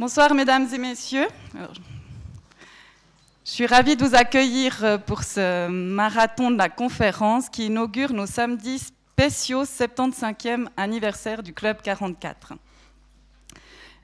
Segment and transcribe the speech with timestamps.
[0.00, 1.26] Bonsoir mesdames et messieurs.
[1.54, 8.12] je suis ravie de vous accueillir euh, pour ce marathon de la conférence qui inaugure
[8.12, 12.52] nos samedis spéciaux 75e anniversaire du Club 44.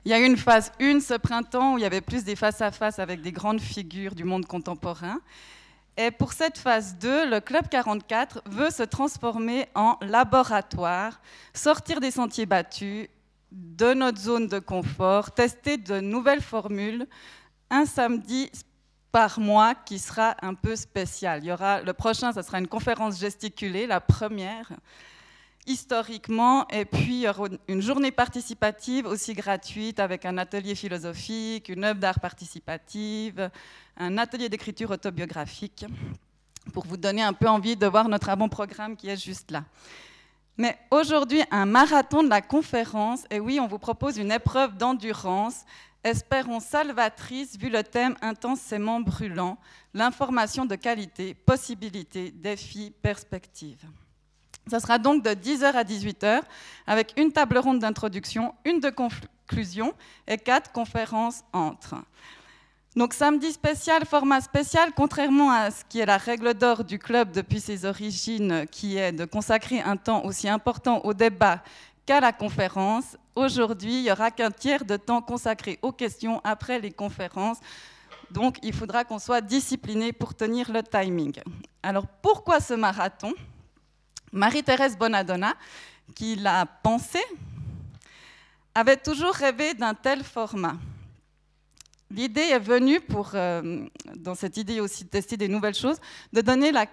[0.03, 2.35] Il y a eu une phase 1 ce printemps où il y avait plus des
[2.35, 5.21] face-à-face avec des grandes figures du monde contemporain.
[5.95, 11.21] Et pour cette phase 2, le Club 44 veut se transformer en laboratoire,
[11.53, 13.07] sortir des sentiers battus
[13.51, 17.07] de notre zone de confort, tester de nouvelles formules,
[17.69, 18.49] un samedi
[19.11, 21.43] par mois qui sera un peu spécial.
[21.43, 24.71] Il y aura, le prochain, ce sera une conférence gesticulée, la première,
[25.65, 31.69] historiquement, et puis il y aura une journée participative aussi gratuite avec un atelier philosophique,
[31.69, 33.49] une œuvre d'art participative,
[33.97, 35.85] un atelier d'écriture autobiographique,
[36.73, 39.63] pour vous donner un peu envie de voir notre avant-programme qui est juste là.
[40.57, 45.65] Mais aujourd'hui, un marathon de la conférence, et oui, on vous propose une épreuve d'endurance,
[46.03, 49.57] espérons salvatrice, vu le thème intensément brûlant,
[49.93, 53.85] l'information de qualité, possibilités, défis, perspectives.
[54.71, 56.41] Ce sera donc de 10h à 18h,
[56.87, 59.93] avec une table ronde d'introduction, une de conclusion
[60.27, 61.95] et quatre conférences entre.
[62.95, 67.29] Donc samedi spécial, format spécial, contrairement à ce qui est la règle d'or du club
[67.31, 71.61] depuis ses origines, qui est de consacrer un temps aussi important au débat
[72.05, 76.79] qu'à la conférence, aujourd'hui, il n'y aura qu'un tiers de temps consacré aux questions après
[76.79, 77.57] les conférences.
[78.31, 81.33] Donc il faudra qu'on soit discipliné pour tenir le timing.
[81.83, 83.33] Alors pourquoi ce marathon?
[84.31, 85.53] Marie-Thérèse Bonadonna,
[86.15, 87.19] qui l'a pensé,
[88.73, 90.77] avait toujours rêvé d'un tel format.
[92.11, 93.85] L'idée est venue pour, euh,
[94.15, 95.97] dans cette idée aussi de tester des nouvelles choses,
[96.33, 96.85] de donner la,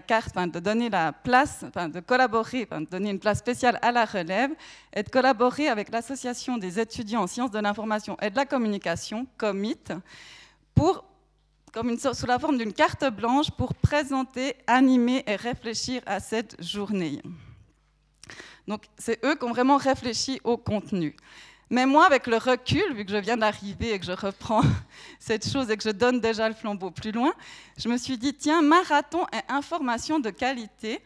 [0.00, 4.52] carte, de donner la place, de collaborer, de donner une place spéciale à la relève
[4.94, 9.26] et de collaborer avec l'association des étudiants en sciences de l'information et de la communication,
[9.36, 9.92] COMIT,
[10.76, 11.04] pour,
[11.72, 17.20] comme sous la forme d'une carte blanche pour présenter, animer et réfléchir à cette journée.
[18.68, 21.16] Donc c'est eux qui ont vraiment réfléchi au contenu.
[21.72, 24.62] Mais moi, avec le recul, vu que je viens d'arriver et que je reprends
[25.20, 27.32] cette chose et que je donne déjà le flambeau plus loin,
[27.78, 31.00] je me suis dit, tiens, marathon et information de qualité,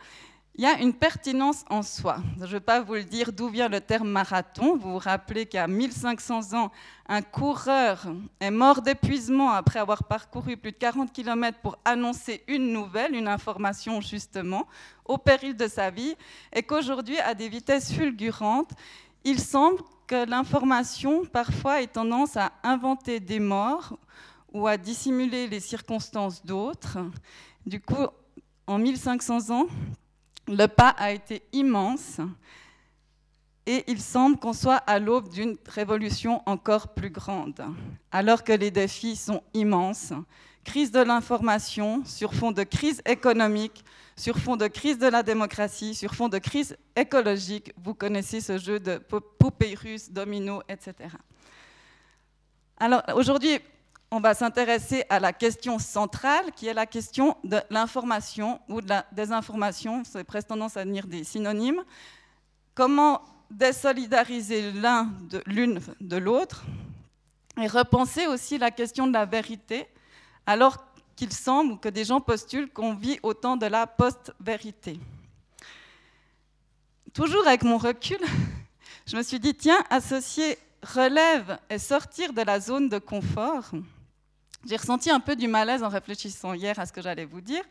[0.57, 2.19] il y a une pertinence en soi.
[2.39, 4.77] Je ne vais pas vous le dire d'où vient le terme marathon.
[4.77, 6.71] Vous vous rappelez qu'à 1500 ans,
[7.09, 8.07] un coureur
[8.41, 13.29] est mort d'épuisement après avoir parcouru plus de 40 km pour annoncer une nouvelle, une
[13.29, 14.67] information justement,
[15.05, 16.15] au péril de sa vie,
[16.53, 18.71] et qu'aujourd'hui, à des vitesses fulgurantes,
[19.25, 23.99] il semble que l'information parfois ait tendance à inventer des morts
[24.53, 26.99] ou à dissimuler les circonstances d'autres.
[27.67, 28.07] Du coup,
[28.67, 29.67] en 1500 ans,
[30.47, 32.21] le pas a été immense
[33.67, 37.65] et il semble qu'on soit à l'aube d'une révolution encore plus grande,
[38.13, 40.13] alors que les défis sont immenses.
[40.65, 43.85] Crise de l'information sur fond de crise économique,
[44.17, 47.73] sur fond de crise de la démocratie, sur fond de crise écologique.
[47.83, 50.95] Vous connaissez ce jeu de poupées russes, domino, etc.
[52.79, 53.59] Alors aujourd'hui,
[54.11, 58.89] on va s'intéresser à la question centrale, qui est la question de l'information ou de
[58.89, 60.03] la désinformation.
[60.05, 61.83] C'est presque tendance à venir des synonymes.
[62.75, 65.11] Comment désolidariser l'un
[65.47, 66.65] l'une de l'autre
[67.61, 69.87] et repenser aussi la question de la vérité,
[70.47, 70.85] alors
[71.17, 74.99] qu'il semble que des gens postulent qu'on vit au temps de la post-vérité.
[77.13, 78.19] Toujours avec mon recul,
[79.07, 83.71] je me suis dit, tiens, associer relève et sortir de la zone de confort.
[84.67, 87.63] J'ai ressenti un peu du malaise en réfléchissant hier à ce que j'allais vous dire,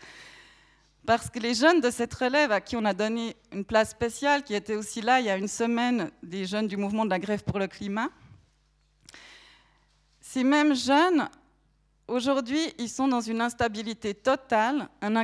[1.06, 4.44] parce que les jeunes de cette relève à qui on a donné une place spéciale,
[4.44, 7.20] qui étaient aussi là il y a une semaine, des jeunes du mouvement de la
[7.20, 8.09] grève pour le climat,
[10.22, 11.30] ces mêmes jeunes
[12.13, 15.16] Aujourd'hui, ils sont dans une instabilité totale, un,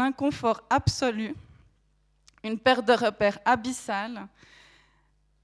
[0.00, 1.34] inconfort absolu,
[2.42, 4.26] une perte de repères abyssale,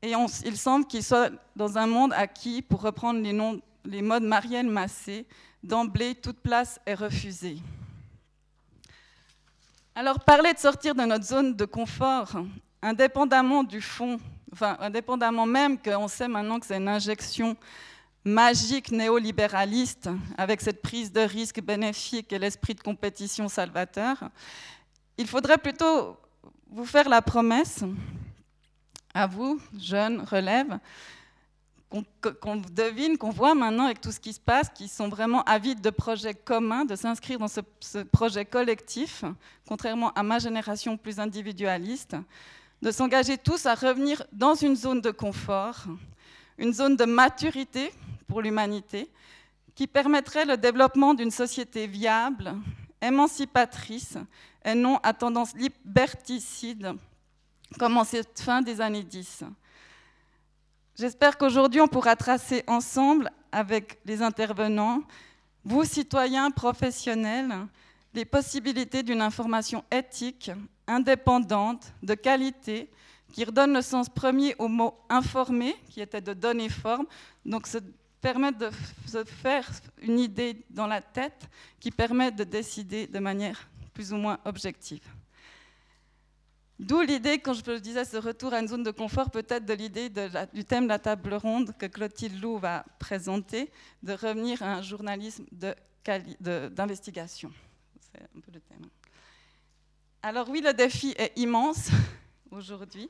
[0.01, 0.15] et
[0.47, 4.19] il semble qu'ils soient dans un monde à qui, pour reprendre les, noms, les mots
[4.19, 5.27] de Marielle Massé,
[5.63, 7.59] d'emblée, toute place est refusée.
[9.95, 12.31] Alors, parler de sortir de notre zone de confort,
[12.81, 14.19] indépendamment du fond,
[14.55, 17.59] enfin, indépendamment même qu'on sait maintenant que c'est une injection
[18.25, 24.31] magique néolibéraliste, avec cette prise de risque bénéfique et l'esprit de compétition salvateur,
[25.17, 26.17] il faudrait plutôt
[26.71, 27.85] vous faire la promesse,
[29.15, 30.79] à vous, jeunes, relèves,
[31.91, 35.81] qu'on devine, qu'on voit maintenant avec tout ce qui se passe, qui sont vraiment avides
[35.81, 39.25] de projets communs, de s'inscrire dans ce, ce, projet collectif,
[39.67, 42.15] contrairement à ma génération plus individualiste,
[42.83, 45.87] de s'engager tous à revenir dans une zone de confort,
[46.59, 47.93] une zone de maturité
[48.27, 49.09] pour l'humanité,
[49.75, 52.55] qui permettrait le développement d'une société viable,
[53.01, 54.19] émancipatrice
[54.65, 56.95] et non à tendance liberticide,
[57.79, 59.45] comme en cette fin des années 10.
[60.99, 65.03] J'espère qu'aujourd'hui, on pourra tracer ensemble, avec les intervenants,
[65.65, 67.55] vous, citoyens professionnels,
[68.15, 70.51] les possibilités d'une information éthique,
[70.87, 72.91] indépendante, de qualité,
[73.33, 77.07] qui redonne le sens premier au mot informer, qui était de donner forme,
[77.45, 77.79] donc se
[78.21, 78.71] permettre de
[79.07, 79.69] se faire
[80.03, 81.49] une idée dans la tête
[81.79, 85.03] qui permet de décider de manière plus ou moins objective.
[86.79, 90.09] D'où l'idée, quand je disais ce retour à une zone de confort, peut-être de l'idée
[90.55, 93.73] du thème de la table ronde que Clotilde Lou va présenter,
[94.05, 95.45] de revenir à un journalisme
[96.41, 97.53] d'investigation.
[98.01, 98.87] C'est un peu le thème.
[100.23, 101.89] Alors oui, le défi est immense
[102.51, 103.09] aujourd'hui.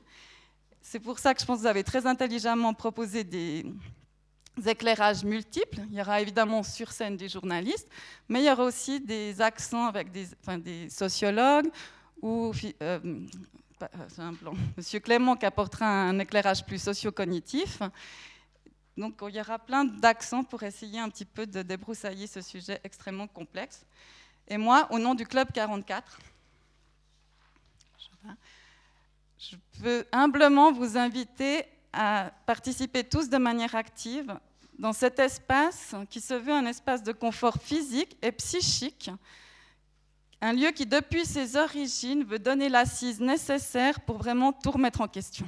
[0.81, 3.65] C'est pour ça que je pense que vous avez très intelligemment proposé des,
[4.65, 5.79] éclairages multiples.
[5.89, 7.87] Il y aura évidemment sur scène des journalistes,
[8.27, 10.27] mais il y aura aussi des accents avec des,
[10.59, 11.69] des sociologues
[12.21, 12.51] ou
[12.81, 12.99] euh,
[14.39, 14.53] plan.
[14.75, 17.79] Monsieur Clément qui apportera un éclairage plus socio-cognitif.
[18.97, 22.81] Donc il y aura plein d'accents pour essayer un petit peu de débroussailler ce sujet
[22.83, 23.85] extrêmement complexe.
[24.47, 26.19] Et moi, au nom du Club 44,
[27.97, 28.29] je
[29.79, 34.37] veux humblement vous inviter à participer tous de manière active
[34.77, 39.11] dans cet espace qui se veut un espace de confort physique et psychique
[40.41, 45.07] un lieu qui, depuis ses origines, veut donner l'assise nécessaire pour vraiment tout remettre en
[45.07, 45.45] question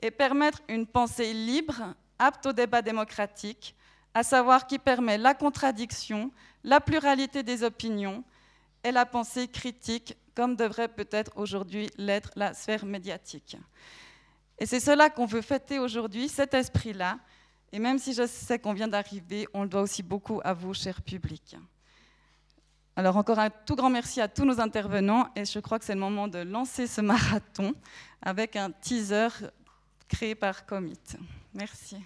[0.00, 3.74] et permettre une pensée libre, apte au débat démocratique,
[4.14, 6.30] à savoir qui permet la contradiction,
[6.64, 8.24] la pluralité des opinions
[8.82, 13.56] et la pensée critique, comme devrait peut-être aujourd'hui l'être la sphère médiatique.
[14.58, 17.18] Et c'est cela qu'on veut fêter aujourd'hui, cet esprit-là.
[17.72, 20.74] Et même si je sais qu'on vient d'arriver, on le doit aussi beaucoup à vous,
[20.74, 21.56] cher public.
[22.94, 25.94] Alors encore un tout grand merci à tous nos intervenants et je crois que c'est
[25.94, 27.74] le moment de lancer ce marathon
[28.20, 29.28] avec un teaser
[30.08, 30.98] créé par Commit.
[31.54, 31.96] Merci.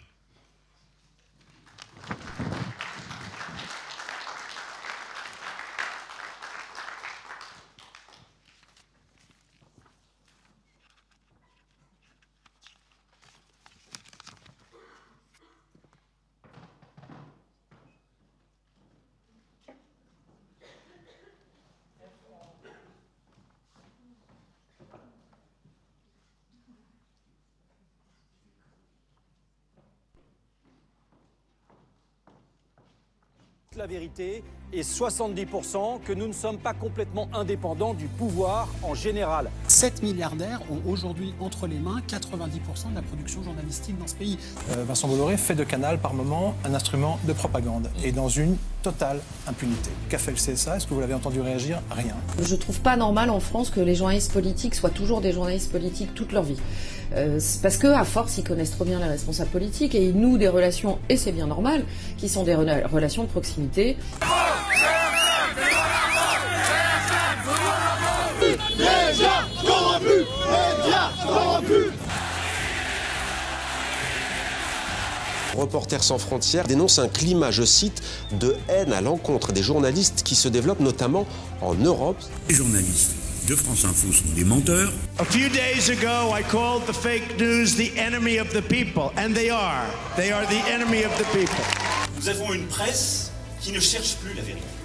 [33.86, 34.42] La vérité
[34.72, 39.48] et 70% que nous ne sommes pas complètement indépendants du pouvoir en général.
[39.68, 44.38] 7 milliardaires ont aujourd'hui entre les mains 90% de la production journalistique dans ce pays.
[44.72, 48.56] Euh, Vincent Bolloré fait de Canal par moment un instrument de propagande et dans une
[48.82, 49.90] totale impunité.
[50.08, 51.80] Qu'a fait le CSA Est-ce que vous l'avez entendu réagir?
[51.90, 52.16] Rien.
[52.42, 56.12] Je trouve pas normal en France que les journalistes politiques soient toujours des journalistes politiques
[56.14, 56.58] toute leur vie.
[57.14, 60.38] Euh, parce que à force, ils connaissent trop bien les responsables politiques et ils nouent
[60.38, 61.84] des relations, et c'est bien normal,
[62.18, 63.96] qui sont des relations de proximité.
[75.56, 78.02] Reporters sans frontières dénonce un climat, je cite,
[78.38, 81.26] de haine à l'encontre des journalistes qui se développe notamment
[81.62, 82.18] en Europe.
[82.48, 84.92] Les journalistes de France Info sont des menteurs.
[85.18, 89.34] A few days ago, I called the fake news the enemy of the people, and
[89.34, 89.86] they are.
[90.16, 91.64] They are the enemy of the people.
[92.16, 94.75] Nous avons une presse qui ne cherche plus la vérité.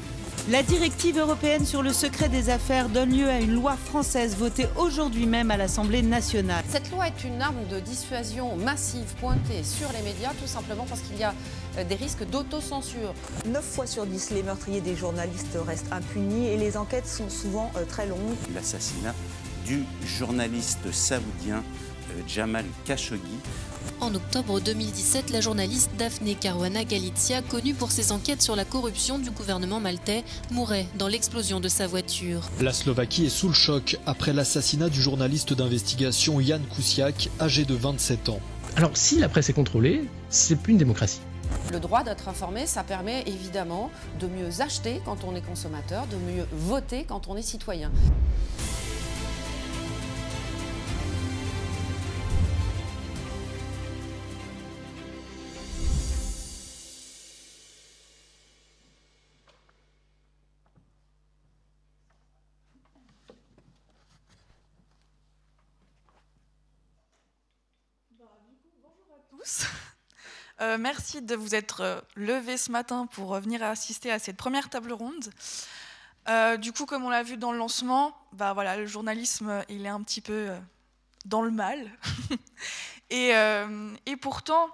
[0.49, 4.65] La directive européenne sur le secret des affaires donne lieu à une loi française votée
[4.75, 6.63] aujourd'hui même à l'Assemblée nationale.
[6.67, 11.01] Cette loi est une arme de dissuasion massive pointée sur les médias, tout simplement parce
[11.01, 11.35] qu'il y a
[11.77, 13.13] euh, des risques d'autocensure.
[13.45, 17.71] 9 fois sur 10, les meurtriers des journalistes restent impunis et les enquêtes sont souvent
[17.77, 18.35] euh, très longues.
[18.55, 19.13] L'assassinat
[19.67, 23.37] du journaliste saoudien euh, Jamal Khashoggi
[23.99, 29.19] en octobre 2017, la journaliste Daphne Caruana Galizia, connue pour ses enquêtes sur la corruption
[29.19, 32.41] du gouvernement maltais, mourait dans l'explosion de sa voiture.
[32.61, 37.75] La Slovaquie est sous le choc après l'assassinat du journaliste d'investigation Jan Kuciak, âgé de
[37.75, 38.39] 27 ans.
[38.75, 41.19] Alors si la presse est contrôlée, c'est plus une démocratie.
[41.71, 46.15] Le droit d'être informé, ça permet évidemment de mieux acheter quand on est consommateur, de
[46.15, 47.91] mieux voter quand on est citoyen.
[70.61, 74.37] Euh, merci de vous être euh, levés ce matin pour euh, venir assister à cette
[74.37, 75.31] première table ronde.
[76.59, 79.89] Du coup, comme on l'a vu dans le lancement, bah, voilà, le journalisme, il est
[79.89, 80.49] un petit peu
[81.25, 81.89] dans le mal.
[83.09, 83.33] et,
[84.21, 84.69] pourtant,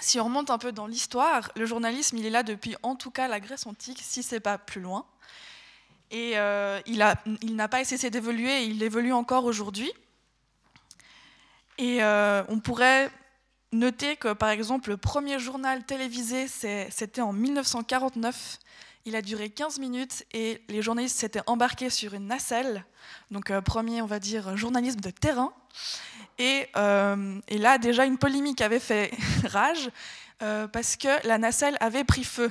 [0.00, 3.12] si on remonte un peu dans l'histoire, le journalisme, il est là depuis en tout
[3.12, 5.06] cas la Grèce antique, si c'est pas plus loin.
[6.10, 6.32] Et
[6.86, 6.98] il,
[7.54, 9.92] n'a pas cessé d'évoluer, il évolue encore aujourd'hui.
[11.78, 13.08] Et on pourrait
[13.72, 18.58] Notez que, par exemple, le premier journal télévisé, c'était en 1949.
[19.06, 22.84] Il a duré 15 minutes et les journalistes s'étaient embarqués sur une nacelle.
[23.30, 25.54] Donc, euh, premier, on va dire, journalisme de terrain.
[26.38, 29.10] Et, euh, là, déjà, une polémique avait fait
[29.46, 29.90] rage
[30.42, 32.50] euh, parce que la nacelle avait pris feu.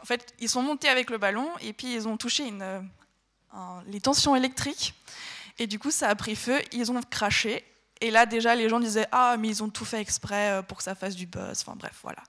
[0.00, 2.64] En fait, ils sont montés avec le ballon et puis ils ont touché une,
[3.88, 4.94] les tensions électriques.
[5.58, 7.64] Et du coup, ça a pris feu, ils ont craché
[8.00, 10.78] et là, déjà, les gens disaient Ah, mais ils ont tout fait exprès euh, pour
[10.78, 11.62] que ça fasse du buzz.
[11.62, 12.22] Enfin, bref, voilà.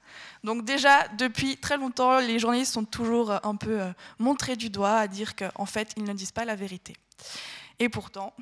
[0.43, 4.69] Donc, déjà, depuis très longtemps, les journalistes sont toujours euh, un peu euh, montrés du
[4.69, 6.95] doigt à dire qu'en fait, ils ne disent pas la vérité.
[7.77, 8.33] Et pourtant,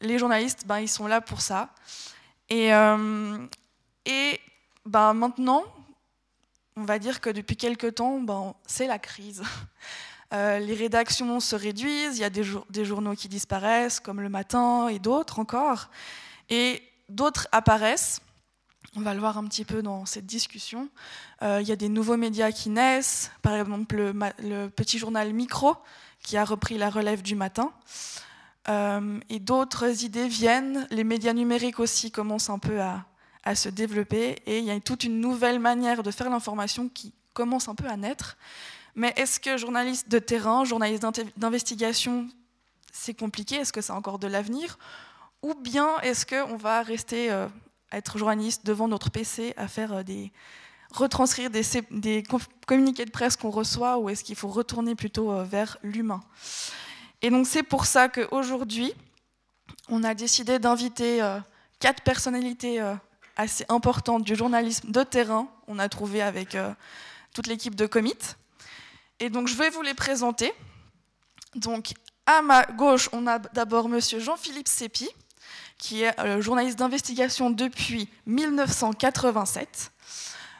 [0.00, 1.68] les journalistes, ben, ils sont là pour ça.
[2.48, 2.70] Et,
[4.04, 4.40] et
[4.84, 5.64] ben, maintenant,
[6.76, 9.42] on va dire que depuis quelques temps, ben, c'est la crise.
[10.32, 14.88] les rédactions se réduisent, il y a des, des journaux qui disparaissent, comme Le Matin
[14.88, 15.88] et d'autres encore.
[16.52, 18.20] Et d'autres apparaissent.
[18.94, 20.90] On va le voir un petit peu dans cette discussion.
[21.40, 25.76] Euh, il y a des nouveaux médias qui naissent, par exemple le, petit journal Micro,
[26.22, 27.72] qui a repris la relève du matin.
[28.68, 30.86] Euh, et d'autres idées viennent.
[30.90, 33.06] Les médias numériques aussi commencent un peu à,
[33.44, 34.36] à, se développer.
[34.44, 37.86] Et il y a toute une nouvelle manière de faire l'information qui commence un peu
[37.86, 38.36] à naître.
[38.94, 41.02] Mais est-ce que journaliste de terrain, journaliste
[41.38, 42.28] d'investigation,
[42.92, 43.54] c'est compliqué?
[43.56, 44.78] Est-ce que c'est encore de l'avenir?
[45.42, 47.48] Ou bien est-ce qu'on va rester euh,
[47.90, 50.32] être journaliste devant notre PC à faire euh, des
[50.92, 52.22] retranscrire des,
[52.66, 56.20] communiqués de presse qu'on reçoit ou est-ce qu'il faut retourner plutôt euh, vers l'humain?
[57.22, 58.92] Et donc c'est pour ça qu'aujourd'hui,
[59.88, 61.20] on a décidé d'inviter
[61.78, 62.80] quatre personnalités
[63.36, 65.48] assez importantes du journalisme de terrain.
[65.66, 66.56] On a trouvé avec
[67.32, 68.18] toute l'équipe de Commit.
[69.20, 70.52] Et donc je vais vous les présenter.
[71.54, 71.92] Donc
[72.26, 75.08] à ma gauche, on a d'abord monsieur Jean-Philippe Sépi,
[75.82, 79.90] qui est euh, journaliste d'investigation depuis 1987.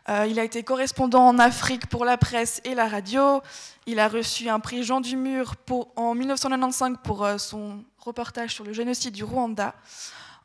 [0.09, 3.41] Euh, il a été correspondant en Afrique pour la presse et la radio.
[3.87, 8.64] Il a reçu un prix Jean Dumur pour, en 1995 pour euh, son reportage sur
[8.64, 9.76] le génocide du Rwanda.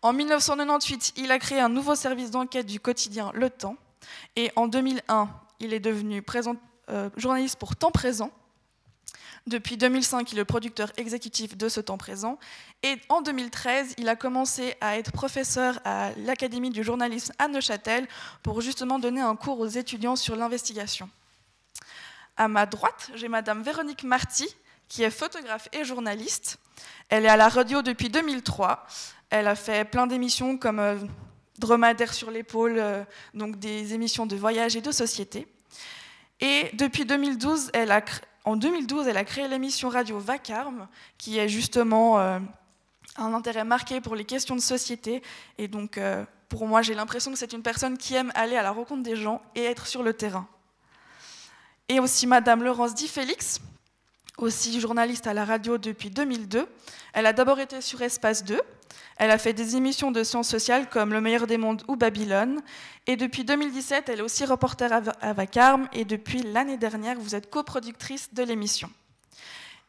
[0.04, 3.78] En 1998, il a créé un nouveau service d'enquête du quotidien Le Temps.
[4.36, 5.28] Et en 2001,
[5.60, 6.24] il est devenu
[7.18, 8.30] journaliste pour Temps Présent,
[9.48, 12.38] depuis 2005, il est le producteur exécutif de ce temps présent.
[12.84, 18.08] Et en 2013, il a commencé à être professeur à l'Académie du journalisme à Neuchâtel
[18.44, 21.10] pour justement donner un cours aux étudiants sur l'investigation.
[22.36, 24.48] À ma droite, j'ai Madame Véronique Marty,
[24.90, 26.58] qui est photographe et journaliste.
[27.08, 28.86] Elle est à la radio depuis 2003.
[29.30, 30.98] Elle a fait plein d'émissions comme euh,
[31.58, 35.48] Dromadaire sur l'épaule, euh, donc des émissions de voyage et de société.
[36.40, 38.02] Et depuis 2012, elle a
[38.48, 40.88] en 2012, elle a créé l'émission radio Vacarme,
[41.18, 42.40] qui est justement euh,
[43.18, 45.22] un intérêt marqué pour les questions de société.
[45.58, 48.64] Et donc, euh, pour moi, j'ai l'impression que c'est une personne qui aime aller à
[48.64, 50.48] la rencontre des gens et être sur le terrain.
[51.90, 53.60] Et aussi Madame Laurence Di Félix,
[54.38, 56.70] aussi journaliste à la radio depuis 2002.
[57.12, 58.62] Elle a d'abord été sur Espace 2.
[59.18, 62.62] Elle a fait des émissions de sciences sociales comme Le meilleur des mondes ou Babylone.
[63.08, 65.88] Et depuis 2017, elle est aussi reporter à Vacarme.
[65.94, 68.90] Et depuis l'année dernière, vous êtes coproductrice de l'émission.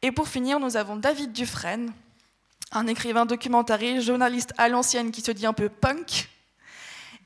[0.00, 1.92] Et pour finir, nous avons David Dufresne,
[2.72, 6.28] un écrivain documentariste, journaliste à l'ancienne qui se dit un peu punk,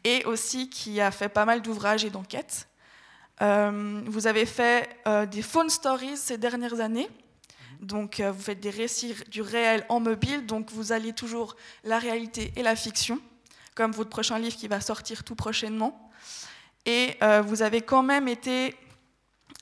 [0.05, 2.69] et aussi qui a fait pas mal d'ouvrages et d'enquêtes.
[3.43, 7.09] Euh, vous avez fait euh, des phone stories ces dernières années.
[7.83, 10.47] Donc, euh, vous faites des récits du réel en mobile.
[10.47, 13.21] Donc, vous alliez toujours la réalité et la fiction,
[13.75, 16.11] comme votre prochain livre qui va sortir tout prochainement.
[16.87, 18.75] Et vous avez quand même été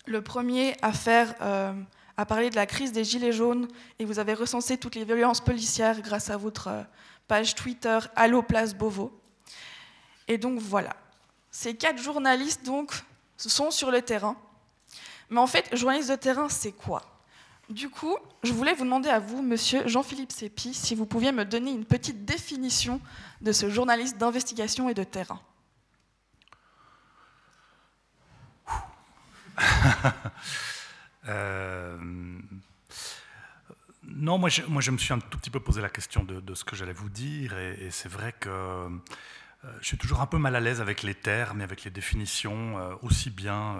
[0.07, 1.35] le premier à faire,
[2.17, 3.69] à parler de la crise des gilets jaunes.
[3.99, 6.71] Et vous avez recensé toutes les violences policières grâce à votre
[7.29, 9.13] page Twitter Allo Place Beauvau.
[10.29, 10.97] Et donc voilà.
[11.51, 12.93] Ces quatre journalistes donc
[13.37, 14.37] sont sur le terrain.
[15.29, 17.03] Mais en fait, journaliste de terrain, c'est quoi?
[17.71, 21.45] Du coup, je voulais vous demander à vous, monsieur Jean-Philippe Sépi, si vous pouviez me
[21.45, 23.01] donner une petite définition
[23.43, 25.41] de ce journaliste d'investigation et de terrain.
[31.29, 31.99] Euh,
[34.05, 36.75] non, moi je, me suis un tout petit peu posé la question de, ce que
[36.75, 38.89] j'allais vous dire, et, c'est vrai que
[39.81, 42.99] je suis toujours un peu mal à l'aise avec les termes et avec les définitions,
[43.03, 43.77] aussi bien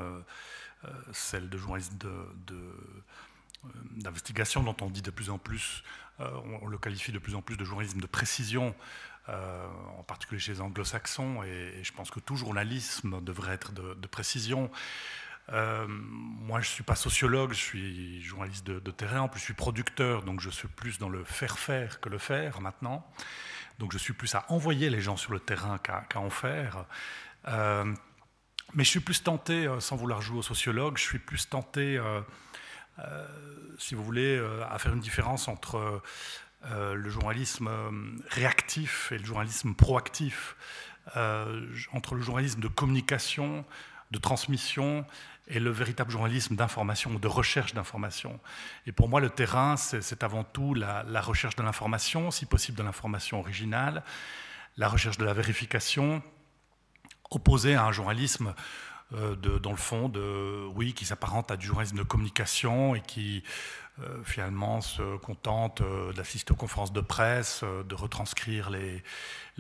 [1.13, 1.97] celles de journalisme
[3.97, 5.83] d'investigation dont on dit de plus en plus,
[6.19, 8.75] on, le qualifie de plus en plus de journalisme de précision,
[9.29, 14.71] en particulier chez les anglo-saxons, et, je pense que tout journalisme devrait être de précision.
[15.53, 19.45] Euh, moi, je ne suis pas sociologue, je suis journaliste de, terrain, en plus je
[19.47, 23.07] suis producteur, donc je suis plus dans le faire-faire que le faire maintenant.
[23.79, 26.85] Donc je suis plus à envoyer les gens sur le terrain qu'à en faire.
[27.49, 27.93] Euh,
[28.75, 32.01] mais je suis plus tenté, euh, sans vouloir jouer au sociologue, je suis plus tenté,
[33.79, 36.03] si vous voulez, à faire une différence entre
[36.71, 37.71] le journalisme
[38.29, 40.57] réactif et le journalisme proactif,
[41.93, 43.65] entre le journalisme de communication,
[44.11, 45.07] de transmission
[45.51, 48.39] et le véritable journalisme d'information, de recherche d'information.
[48.87, 52.83] Et pour moi, le terrain, c'est avant tout la, recherche de l'information, si possible de
[52.83, 54.03] l'information originale,
[54.77, 56.23] la recherche de la vérification,
[57.31, 58.53] opposée à un journalisme euh,
[59.13, 63.39] de, dans le fond, de, oui, qui s'apparente à du journalisme de communication et qui
[63.39, 63.80] euh,
[64.25, 69.03] finalement se contente euh, d'assister aux conférences de presse, de retranscrire les,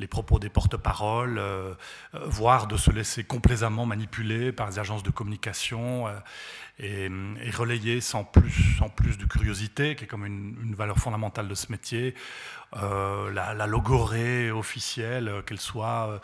[0.00, 1.74] les propos des porte-paroles, euh,
[2.14, 6.18] euh, voire de se laisser complaisamment manipuler par les agences de communication euh,
[6.78, 11.54] et, relayer sans plus, sans plus de curiosité, qui est comme une, valeur fondamentale de
[11.54, 12.14] ce métier,
[12.72, 16.20] la, logorée officielle, qu'elle soit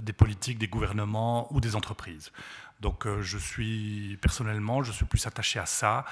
[0.00, 2.32] des politiques, des gouvernements ou des entreprises.
[2.80, 6.06] Donc je suis personnellement, je suis plus attaché à ça.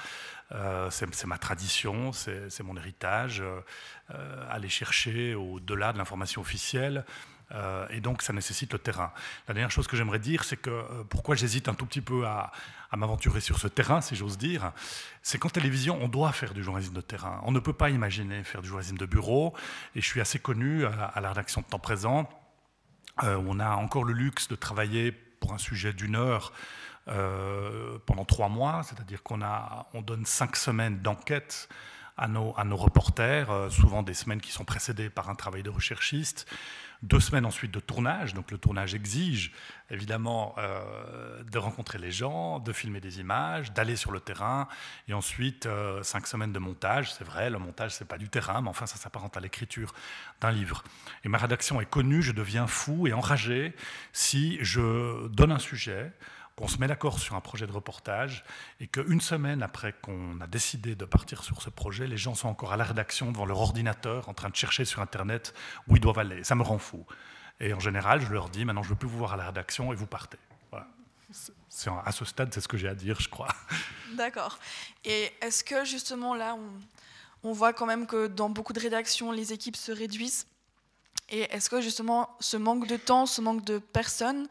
[0.89, 3.43] C'est ma tradition, c'est mon héritage.
[4.11, 7.05] Euh, aller chercher au-delà de l'information officielle.
[7.53, 9.13] Euh, et donc, ça nécessite le terrain.
[9.47, 12.27] La dernière chose que j'aimerais dire, c'est que euh, pourquoi j'hésite un tout petit peu
[12.27, 12.51] à,
[12.95, 14.71] m'aventurer sur ce terrain, si j'ose dire,
[15.23, 17.41] c'est qu'en télévision, on doit faire du journalisme de terrain.
[17.43, 19.55] On ne peut pas imaginer faire du journalisme de bureau.
[19.95, 22.29] Et je suis assez connu à, la rédaction de temps présent.
[23.23, 26.53] on a encore le luxe de travailler pour un sujet d'une heure
[27.05, 29.41] pendant trois mois, c'est-à-dire qu'on
[29.93, 31.67] on donne cinq semaines d'enquête
[32.17, 36.47] à nos, reporters, euh, souvent des semaines qui sont précédées par un travail de recherchiste,
[37.01, 38.35] deux semaines ensuite de tournage.
[38.35, 39.51] Donc le tournage exige
[39.89, 44.67] évidemment euh, de rencontrer les gens, de filmer des images, d'aller sur le terrain,
[45.07, 47.11] et ensuite euh, cinq semaines de montage.
[47.11, 49.93] C'est vrai, le montage c'est pas du terrain, mais enfin ça s'apparente à l'écriture
[50.39, 50.83] d'un livre.
[51.23, 53.75] Et ma rédaction est connue, je deviens fou et enragé
[54.13, 56.13] si je donne un sujet
[56.55, 58.43] qu'on se met d'accord sur un projet de reportage
[58.79, 62.47] et qu'une semaine après qu'on a décidé de partir sur ce projet, les gens sont
[62.47, 65.53] encore à la rédaction devant leur ordinateur en train de chercher sur Internet
[65.87, 66.43] où ils doivent aller.
[66.43, 67.05] Ça me rend fou.
[67.59, 69.47] Et en général, je leur dis maintenant, je ne veux plus vous voir à la
[69.47, 70.37] rédaction et vous partez.
[70.69, 70.87] Voilà.
[72.05, 73.49] À ce stade, c'est ce que j'ai à dire, je crois.
[74.13, 74.59] D'accord.
[75.05, 76.55] Et est-ce que justement là,
[77.41, 80.45] on voit quand même que dans beaucoup de rédactions, les équipes se réduisent?
[81.29, 84.47] Et est-ce que justement ce manque de temps, ce manque de personnes,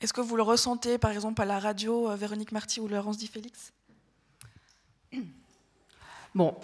[0.00, 3.18] est-ce que vous le ressentez, par exemple, à la radio, euh, Véronique Marty ou Laurence
[3.18, 3.72] Di Félix
[6.34, 6.56] Bon,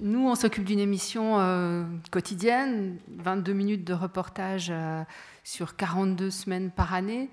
[0.00, 5.04] nous, on s'occupe d'une émission euh, quotidienne, 22 minutes de reportage euh,
[5.44, 7.30] sur 42 semaines par année.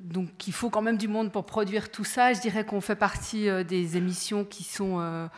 [0.00, 2.32] donc il faut quand même du monde pour produire tout ça.
[2.32, 5.28] Je dirais qu'on fait partie des émissions qui sont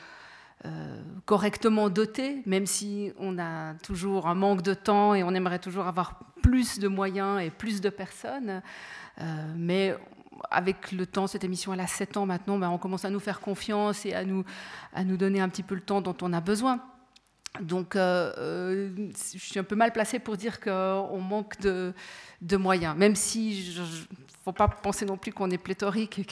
[1.25, 5.87] correctement dotées, même si on a toujours un manque de temps et on aimerait toujours
[5.87, 8.63] avoir plus de moyens et plus de personnes.
[9.21, 9.97] Euh, mais
[10.51, 13.21] avec le temps, cette émission elle a 7 ans maintenant, ben, on commence à nous
[13.21, 14.45] faire confiance et à nous,
[14.93, 16.81] à nous donner un petit peu le temps dont on a besoin.
[17.61, 21.95] Donc, euh, euh, je suis un peu mal placée pour dire qu'on manque de,
[22.43, 23.83] de, moyens, même si je,
[24.45, 26.27] faut pas penser non plus qu'on est pléthorique et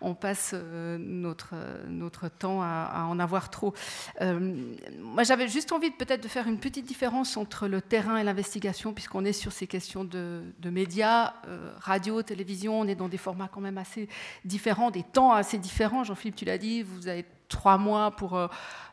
[0.00, 1.54] qu'on passe euh, notre,
[1.88, 3.74] notre temps à, en avoir trop.
[4.20, 4.54] Euh,
[5.00, 8.92] moi, j'avais juste envie peut-être de faire une petite différence entre le terrain et l'investigation,
[8.92, 13.48] puisqu'on est sur ces questions de, médias, euh, radio, télévision, on est dans des formats
[13.52, 14.08] quand même assez
[14.44, 16.04] différents, des temps assez différents.
[16.04, 18.38] Jean-Philippe, tu l'as dit, vous avez trois mois pour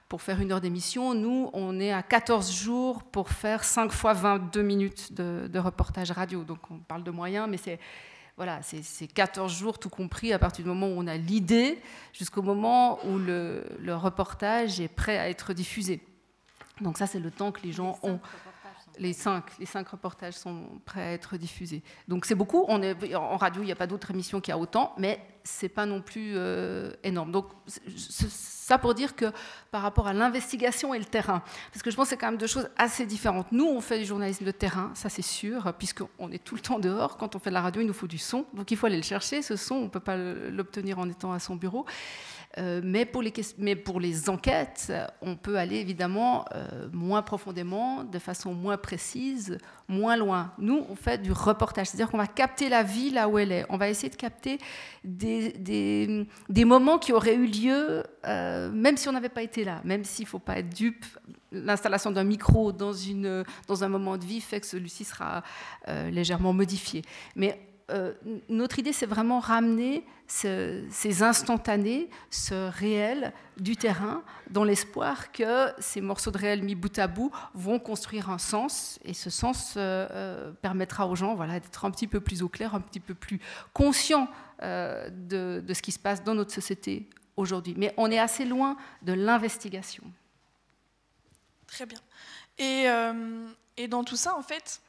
[0.09, 1.15] pour faire une heure d'émission.
[1.15, 6.43] Nous, on est à 14 jours pour faire 5 fois 22 minutes de reportage radio.
[6.43, 7.79] Donc on parle de moyens, mais c'est
[8.35, 11.79] voilà, c'est 14 jours tout compris à partir du moment où on a l'idée
[12.13, 16.01] jusqu'au moment où le, reportage est prêt à être diffusé.
[16.81, 18.19] Donc ça, c'est le temps que les gens ont.
[18.99, 21.81] Les cinq, les cinq reportages sont prêts à être diffusés.
[22.07, 22.65] Donc c'est beaucoup.
[22.67, 25.69] On est, en radio, il n'y a pas d'autre émission qui a autant, mais c'est
[25.69, 26.37] pas non plus
[27.03, 27.31] énorme.
[27.31, 27.47] Donc
[28.67, 29.25] ça pour dire que
[29.71, 32.37] par rapport à l'investigation et le terrain, parce que je pense que c'est quand même
[32.37, 33.51] deux choses assez différentes.
[33.51, 36.79] Nous, on fait du journalisme de terrain, ça c'est sûr, puisqu'on est tout le temps
[36.79, 37.17] dehors.
[37.17, 38.97] Quand on fait de la radio, il nous faut du son, donc il faut aller
[38.97, 39.41] le chercher.
[39.41, 41.85] Ce son, on ne peut pas l'obtenir en étant à son bureau.
[42.59, 48.77] Euh, mais, pour les, enquêtes, on peut aller évidemment euh, moins profondément, de façon moins
[48.77, 50.53] précise, moins loin.
[50.59, 53.65] Nous, on fait du reportage, c'est-à-dire qu'on va capter la vie là où elle est.
[53.69, 54.59] On va essayer de capter
[55.03, 56.27] des,
[56.65, 60.25] moments qui auraient eu lieu, euh, même si on n'avait pas été là, même s'il
[60.25, 61.05] ne faut pas être dupe.
[61.51, 62.93] L'installation d'un micro dans
[63.83, 65.43] un moment de vie fait que celui-ci sera
[66.09, 67.03] légèrement modifié.
[67.35, 68.13] Mais euh,
[68.49, 76.01] notre idée, c'est vraiment ramener ces instantanés, ce réel du terrain, dans l'espoir que ces
[76.01, 80.07] morceaux de réel mis bout à bout vont construire un sens, et ce sens euh,
[80.11, 83.13] euh, permettra aux gens voilà, d'être un petit peu plus au clair, un petit peu
[83.13, 83.39] plus
[83.73, 84.27] conscients
[84.61, 87.75] de, ce qui se passe dans notre société aujourd'hui.
[87.77, 90.03] Mais on est assez loin de l'investigation.
[91.67, 91.99] Très bien.
[92.57, 94.81] Et dans tout ça, en fait,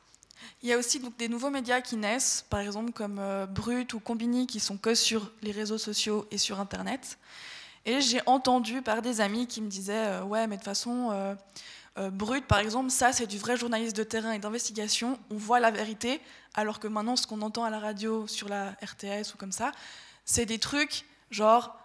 [0.62, 3.92] il y a aussi donc, des nouveaux médias qui naissent, par exemple comme euh, Brut
[3.94, 7.18] ou Combini, qui sont que sur les réseaux sociaux et sur Internet.
[7.87, 11.11] Et j'ai entendu par des amis qui me disaient euh, Ouais, mais de toute façon,
[11.12, 15.18] euh, Brut, par exemple, ça, c'est du vrai journaliste de terrain et d'investigation.
[15.30, 16.20] On voit la vérité,
[16.54, 19.70] alors que maintenant, ce qu'on entend à la radio, sur la RTS ou comme ça,
[20.24, 21.78] c'est des trucs genre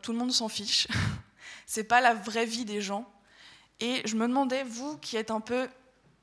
[0.00, 0.88] tout le monde s'en fiche.
[1.66, 3.06] c'est pas la vraie vie des gens.
[3.80, 5.68] Et je me demandais, vous qui êtes un peu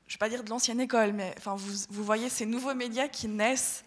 [0.06, 2.74] je ne vais pas dire de l'ancienne école, mais enfin, vous, vous, voyez ces nouveaux
[2.74, 3.84] médias qui naissent.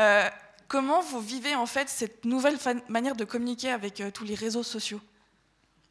[0.00, 0.28] Euh,
[0.66, 2.56] comment vous vivez en fait cette nouvelle
[2.88, 5.00] manière de communiquer avec euh, tous les réseaux sociaux?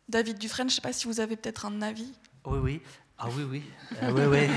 [0.09, 2.11] David Dufresne, je ne sais pas si vous avez peut-être un avis.
[2.45, 2.81] Oui, oui.
[3.19, 3.63] Ah oui, oui.
[4.01, 4.47] Ah, oui, oui.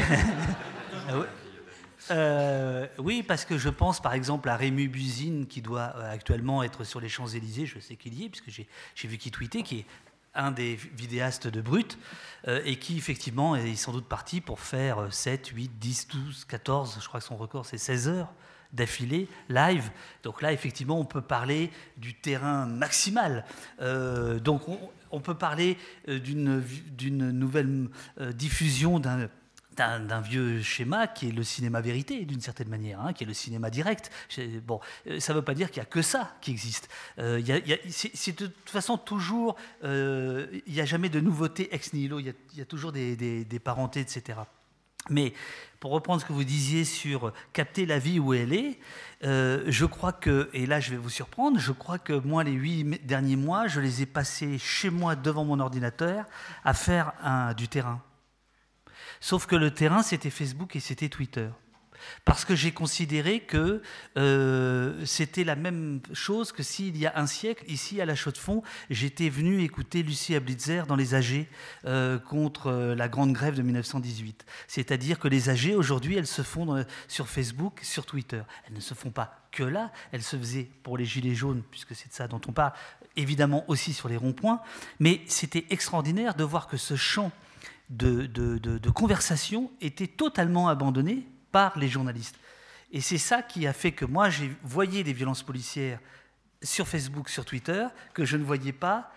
[1.13, 1.27] Oui.
[2.11, 6.85] Euh, oui, parce que je pense par exemple à Rému Buzine qui doit actuellement être
[6.85, 9.87] sur les Champs-Élysées, je sais qu'il y est, puisque j'ai vu qu'il tweetait, qui est
[10.35, 11.99] un des vidéastes de Brut,
[12.47, 16.99] euh, et qui effectivement est sans doute parti pour faire 7, 8, 10, 12, 14,
[17.01, 18.33] je crois que son record c'est 16 heures
[18.73, 19.91] d'affilée, live.
[20.25, 23.45] Donc là, effectivement, on peut parler du terrain maximal.
[23.81, 24.63] Euh, donc
[25.13, 27.89] on, peut parler euh, d'une nouvelle
[28.33, 29.29] diffusion d'un
[29.77, 33.35] d'un vieux schéma qui est le cinéma vérité, d'une certaine manière, hein, qui est le
[33.35, 34.11] cinéma direct.
[34.67, 36.89] Bon, euh, ça ne veut pas dire qu'il n'y a que ça qui existe.
[37.19, 37.41] Euh,
[37.89, 42.35] c'est de toute façon toujours, euh, il n'y a jamais de nouveauté ex nihilo, il
[42.55, 44.39] y, a toujours des, parentés, etc.
[45.11, 45.35] Mais
[45.81, 48.79] pour reprendre ce que vous disiez sur capter la vie où elle est,
[49.23, 53.07] je crois que, et là je vais vous surprendre, je crois que moi les huit
[53.07, 56.25] derniers mois, je les ai passés chez moi devant mon ordinateur
[56.65, 57.13] à faire
[57.57, 58.01] du terrain.
[59.25, 61.49] Sauf que le terrain, c'était Facebook et c'était Twitter.
[62.27, 63.81] Parce que j'ai considéré que
[64.19, 68.63] euh, c'était la même chose que s'il y a un siècle, ici à la Chaux-de-Fonds,
[68.91, 71.47] j'étais venu écouter Lucie Ablitzer dans les AG
[71.87, 74.45] euh, contre euh, la grande grève de 1918.
[74.69, 78.43] C'est-à-dire que les AG, aujourd'hui, elles se font sur Facebook, sur Twitter.
[78.67, 81.95] Elles ne se font pas que là, elles se faisaient pour les gilets jaunes, puisque
[81.95, 82.75] c'est de ça dont on parle,
[83.17, 84.61] évidemment aussi sur les ronds-points.
[85.01, 87.33] Mais c'était extraordinaire de voir que ce champ
[87.91, 92.37] de, conversation était totalement abandonné par les journalistes.
[92.93, 95.99] Et c'est ça qui a fait que moi, j'ai voyé des violences policières
[96.63, 99.13] sur Facebook, sur Twitter, que je ne voyais pas,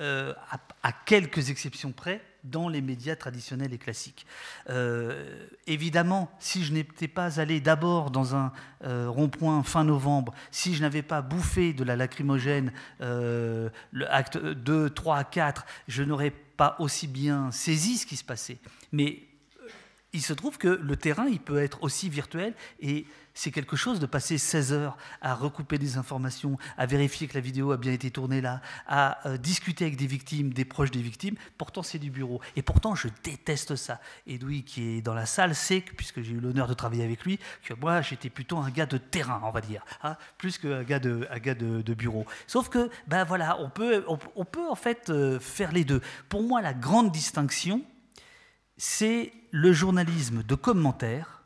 [0.00, 0.32] euh,
[0.82, 4.26] à, quelques exceptions près, dans les médias traditionnels et classiques.
[4.70, 8.50] Euh, évidemment, si je n'étais pas allé d'abord dans un
[8.84, 13.70] euh, rond-point fin novembre, si je n'avais pas bouffé de la lacrymogène, le
[14.08, 18.58] acte 2, 3, 4, je n'aurais pas aussi bien saisi ce qui se passait.
[18.92, 19.22] Mais
[20.12, 24.00] il se trouve que le terrain, il peut être aussi virtuel et c'est quelque chose
[24.00, 27.92] de passer 16 heures à recouper des informations, à vérifier que la vidéo a bien
[27.92, 31.36] été tournée là, à euh, discuter avec des victimes, des proches des victimes.
[31.56, 32.40] Pourtant, c'est du bureau.
[32.56, 34.00] Et pourtant, je déteste ça.
[34.26, 37.24] Edoui, qui est dans la salle, sait, que, puisque j'ai eu l'honneur de travailler avec
[37.24, 40.82] lui, que moi, j'étais plutôt un gars de terrain, on va dire, hein, plus qu'un
[40.82, 42.26] gars, de, bureau.
[42.46, 46.00] Sauf que, ben voilà, on peut, on, peut en fait euh, faire les deux.
[46.28, 47.82] Pour moi, la grande distinction,
[48.80, 51.42] c'est le journalisme de commentaire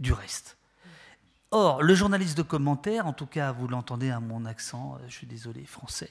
[0.00, 0.58] du reste.
[1.50, 5.14] Or, le journaliste de commentaires, en tout cas, vous l'entendez à mon accent, euh, je
[5.14, 6.10] suis désolé, français,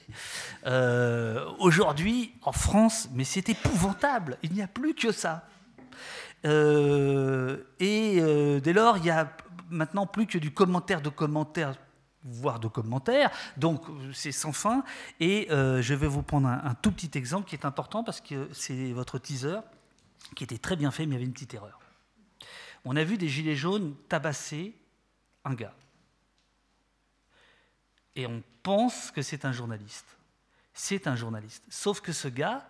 [0.66, 5.46] euh, aujourd'hui, en France, mais c'est épouvantable, il n'y a plus que ça.
[6.44, 8.20] Euh, et
[8.60, 9.36] dès lors, il y a
[9.70, 11.76] maintenant plus que du commentaire de commentaires
[12.24, 13.30] voire de commentaires.
[13.56, 14.82] Donc c'est sans fin.
[15.20, 18.48] Et je vais vous prendre un, un, tout petit exemple qui est important parce que
[18.52, 19.58] c'est votre teaser
[20.34, 21.80] qui était très bien fait, mais il y avait une petite erreur.
[22.84, 24.74] On a vu des gilets jaunes tabasser
[25.44, 25.74] un gars.
[28.16, 30.16] Et on pense que c'est un journaliste.
[30.74, 31.64] C'est un journaliste.
[31.68, 32.68] Sauf que ce gars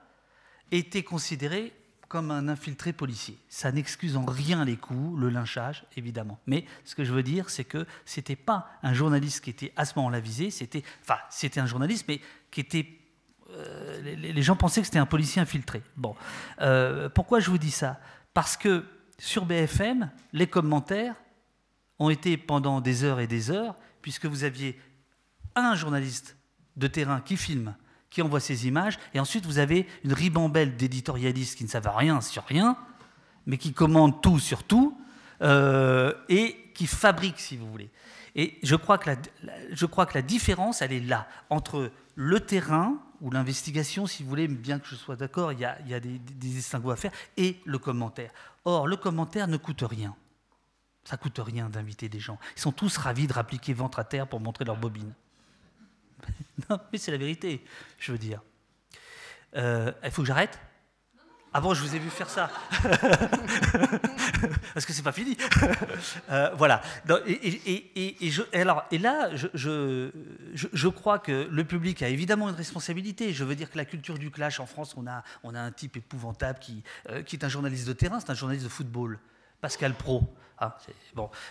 [0.71, 1.73] était considéré
[2.09, 3.39] comme un infiltré policier.
[3.49, 6.39] Ça n'excuse en rien les coups, le lynchage, évidemment.
[6.47, 9.87] Mais ce que je veux dire, c'est que c'était pas un journaliste qui était à
[9.87, 12.21] ce moment-là visé, c'était, enfin, c'était un journaliste, mais
[12.51, 12.87] qui était
[13.55, 15.83] euh, les, gens pensaient que c'était un policier infiltré.
[15.97, 16.15] Bon,
[16.61, 18.01] euh, pourquoi je vous dis ça?
[18.35, 18.85] Parce que
[19.19, 21.15] sur BFM, les commentaires
[21.99, 24.79] ont été pendant des heures et des heures, puisque vous aviez
[25.55, 26.37] un journaliste
[26.77, 27.75] de terrain qui filme,
[28.11, 32.21] qui envoie ces images, et ensuite vous avez une ribambelle d'éditorialistes qui ne savent rien
[32.21, 32.77] sur rien,
[33.47, 34.99] mais qui commandent tout sur tout,
[35.43, 37.91] euh, et qui fabriquent, si vous voulez.
[38.35, 39.17] Et je crois, que la,
[39.73, 44.29] je crois que la différence, elle est là, entre le terrain, ou l'investigation, si vous
[44.29, 47.79] voulez, bien que je sois d'accord, il y a, des, des, à faire, et le
[47.79, 48.33] commentaire.
[48.65, 50.15] Or, le commentaire ne coûte rien.
[51.05, 52.39] Ça coûte rien d'inviter des gens.
[52.57, 55.13] Ils sont tous ravis de rappliquer ventre à terre pour montrer leur bobine.
[56.71, 57.65] non, mais c'est la vérité,
[57.99, 58.43] je veux dire.
[59.57, 60.59] Euh, il faut que j'arrête?
[61.53, 62.51] Ah bon, je vous ai vu faire ça.
[64.75, 65.37] Parce que c'est pas fini.
[66.31, 66.81] Euh, voilà.
[67.27, 73.33] Et, et, je, là, je, crois que le public a évidemment une responsabilité.
[73.33, 75.71] Je veux dire que la culture du clash en France, on a, on a un
[75.71, 79.19] type épouvantable qui, euh, qui est un journaliste de terrain, c'est un journaliste de football.
[79.63, 80.25] Pascal Pro,
[80.59, 80.77] ah,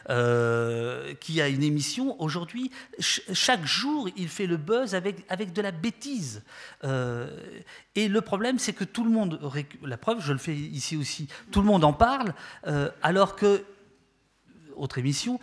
[0.09, 2.71] euh, qui a une émission aujourd'hui.
[2.99, 6.43] chaque jour, il fait le buzz avec, avec de la bêtise.
[6.83, 7.39] Euh,
[7.95, 9.39] et le problème, c'est que tout le monde,
[9.81, 12.33] la preuve, je le fais ici aussi, tout le monde en parle,
[12.67, 13.63] euh, alors que,
[14.75, 15.39] autre émission,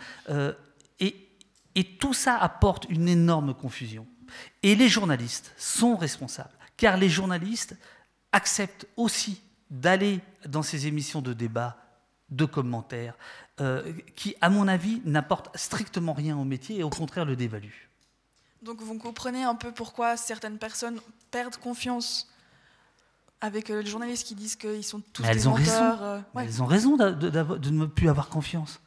[0.99, 1.27] et,
[1.75, 4.07] et tout ça apporte une énorme confusion.
[4.61, 7.75] Et les journalistes sont responsables, car les journalistes
[8.31, 11.88] acceptent aussi d'aller dans ces émissions de débat
[12.31, 13.15] de commentaires,
[13.59, 17.89] euh, qui, à mon avis, n'apportent strictement rien au métier et au contraire le dévaluent.
[18.61, 20.99] Donc vous comprenez un peu pourquoi certaines personnes
[21.31, 22.29] perdent confiance
[23.41, 25.99] avec euh, les journalistes qui disent qu'ils sont tous elles des ont menteurs.
[25.99, 26.03] Raison.
[26.03, 26.45] Euh, ouais.
[26.45, 28.81] Elles ont raison de, de, de, ne plus avoir confiance.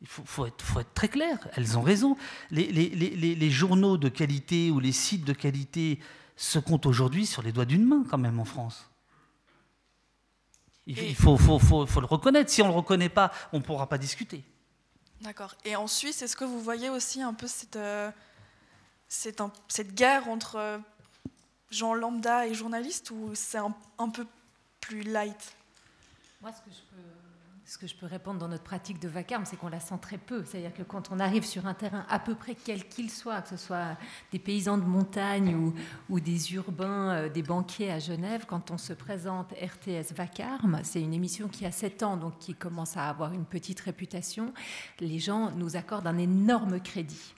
[0.00, 1.48] Il faut, faut, être, faut, être, très clair.
[1.54, 2.16] Elles ont raison.
[2.50, 5.98] Les, les, les, les, journaux de qualité ou les sites de qualité
[6.36, 8.88] se comptent aujourd'hui sur les doigts d'une main quand même en France.
[10.88, 12.50] Il, faut, faut, faut, faut, le reconnaître.
[12.50, 14.42] Si on ne le reconnaît pas, on ne pourra pas discuter.
[15.20, 15.54] D'accord.
[15.66, 18.10] Et en Suisse, est-ce que vous voyez aussi un peu cette, euh,
[19.06, 20.78] cette, un, cette guerre entre euh,
[21.70, 24.26] gens lambda et journalistes ou c'est un, un, peu
[24.80, 25.56] plus light?
[26.40, 27.02] Moi, ce que je peux
[27.68, 30.16] ce que je peux répondre dans notre pratique de vacarme, c'est qu'on la sent très
[30.16, 30.42] peu.
[30.42, 33.50] C'est-à-dire que quand on arrive sur un terrain, à peu près quel qu'il soit, que
[33.50, 33.98] ce soit
[34.32, 35.54] des paysans de montagne
[36.08, 41.02] ou, des urbains, euh, des banquiers à Genève, quand on se présente RTS Vacarme, c'est
[41.02, 44.54] une émission qui a 7 ans, donc qui commence à avoir une petite réputation,
[45.00, 47.34] les gens nous accordent un énorme crédit.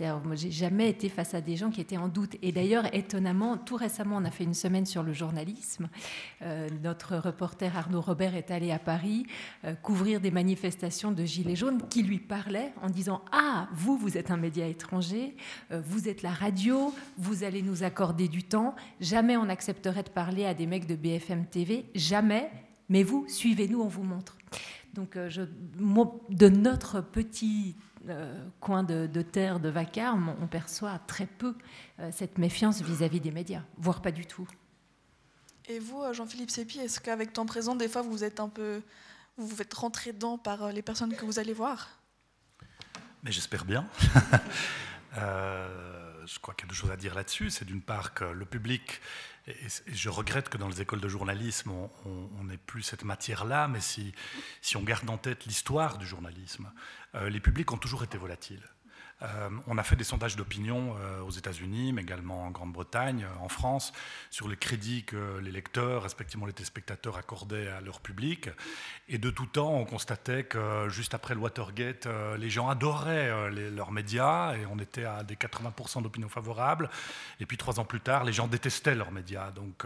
[0.00, 2.36] Moi, j'ai jamais été face à des gens qui étaient en doute.
[2.42, 5.88] Et d'ailleurs, étonnamment, tout récemment, on a fait une semaine sur le journalisme.
[6.40, 9.26] Euh, notre reporter Arnaud Robert est allé à Paris
[9.64, 14.16] euh, couvrir des manifestations de Gilets jaunes qui lui parlaient en disant Ah, vous, vous
[14.16, 15.36] êtes un média étranger,
[15.70, 18.74] euh, vous êtes la radio, vous allez nous accorder du temps.
[19.00, 22.50] Jamais on accepterait de parler à des mecs de BFM TV, jamais.
[22.88, 24.36] Mais vous, suivez-nous, on vous montre.
[24.94, 27.76] Donc, je, de notre petit
[28.08, 31.54] euh, coin de, de, terre de vacarme, on perçoit très peu
[32.00, 34.48] euh, cette méfiance vis-à-vis -vis des médias, voire pas du tout.
[35.68, 38.82] Et vous, euh, Jean-Philippe Sépi, est-ce qu'avec temps présent, des fois, vous êtes un peu,
[39.36, 42.02] vous vous faites rentrer dedans par les personnes que vous allez voir?
[43.22, 43.86] Mais j'espère bien.
[45.16, 45.91] euh,
[46.26, 47.50] je crois qu'il y a deux choses à dire là-dessus.
[47.50, 49.00] C'est d'une part que le public
[49.46, 49.54] et,
[49.86, 51.72] je regrette que dans les écoles de journalisme,
[52.04, 54.14] on n'ait plus cette matière-là, mais si,
[54.76, 56.70] on garde en tête l'histoire du journalisme,
[57.14, 58.62] euh, les publics ont toujours été volatiles.
[59.22, 63.48] Euh, on a fait des sondages d'opinion euh, aux États-Unis, mais également en Grande-Bretagne, en
[63.48, 63.92] France,
[64.30, 68.48] sur les crédits que les lecteurs, respectivement les téléspectateurs, accordaient à leur public.
[69.08, 72.08] Et de tout temps, on constatait que juste après le Watergate,
[72.38, 76.88] les gens adoraient leurs médias et on était à des 80% d'opinion favorable.
[77.40, 79.50] Et puis trois ans plus tard, les gens détestaient leurs médias.
[79.50, 79.84] Donc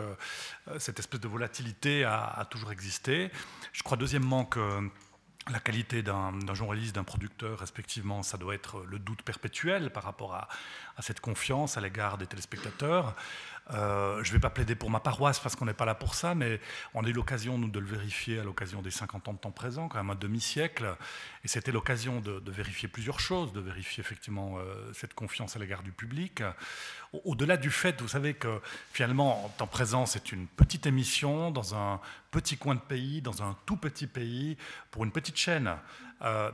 [0.78, 3.30] cette espèce de volatilité a, a toujours existé.
[3.72, 4.90] Je crois deuxièmement que
[5.50, 10.34] la qualité d'un journaliste, d'un producteur, respectivement, ça doit être le doute perpétuel par rapport
[10.34, 10.48] à,
[10.96, 13.14] à cette confiance à l'égard des téléspectateurs.
[13.74, 16.14] Euh, je ne vais pas plaider pour ma paroisse parce qu'on n'est pas là pour
[16.14, 16.60] ça, mais
[16.94, 19.50] on a eu l'occasion, nous, de le vérifier à l'occasion des 50 ans de temps
[19.50, 20.96] présent, quand même un demi-siècle.
[21.44, 25.82] Et c'était l'occasion de, vérifier plusieurs choses, de vérifier effectivement euh, cette confiance à l'égard
[25.82, 26.42] du public.
[27.24, 28.60] Au-delà du fait, vous savez que
[28.92, 32.00] finalement, en temps présent, c'est une petite émission dans un
[32.30, 34.56] petit coin de pays, dans un tout petit pays,
[34.90, 35.76] pour une petite chaîne.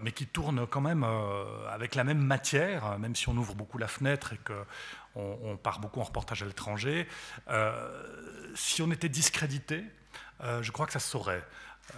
[0.02, 1.04] mais qui tournent quand même
[1.70, 4.64] avec la même matière, même si on ouvre beaucoup la fenêtre et qu'on
[5.14, 7.06] on part beaucoup en reportage à l'étranger.
[8.54, 9.84] si on était discrédité,
[10.40, 11.44] je crois que ça se saurait.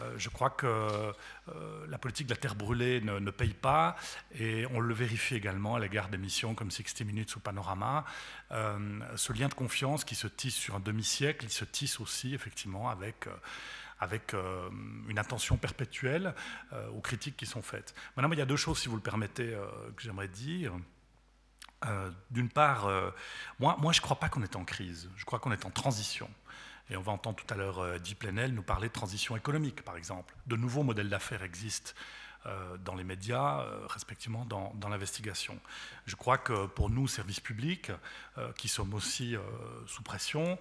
[0.00, 3.96] Euh, je crois que euh, la politique de la terre brûlée ne, paye pas
[4.38, 8.04] et on le vérifie également à l'égard d'émissions comme 60 Minutes ou Panorama.
[8.52, 12.34] Euh, ce lien de confiance qui se tisse sur un demi-siècle, il se tisse aussi
[12.34, 13.28] effectivement avec
[14.00, 14.34] avec
[15.08, 16.34] une attention perpétuelle
[16.92, 17.94] aux critiques qui sont faites.
[18.16, 19.56] Maintenant, il y a deux choses, si vous le permettez,
[19.96, 20.74] que j'aimerais dire.
[22.30, 22.88] D'une part,
[23.58, 25.70] moi, moi, je ne crois pas qu'on est en crise, je crois qu'on est en
[25.70, 26.28] transition.
[26.90, 29.82] Et on va entendre tout à l'heure euh, Guy Plenel nous parler de transition économique,
[29.82, 30.34] par exemple.
[30.46, 32.00] De nouveaux modèles d'affaires existent euh,
[32.84, 35.58] dans les médias, euh, respectivement dans, l'investigation.
[36.06, 37.90] Je crois que pour nous, services publics,
[38.56, 39.36] qui sommes aussi
[39.86, 40.58] sous pression,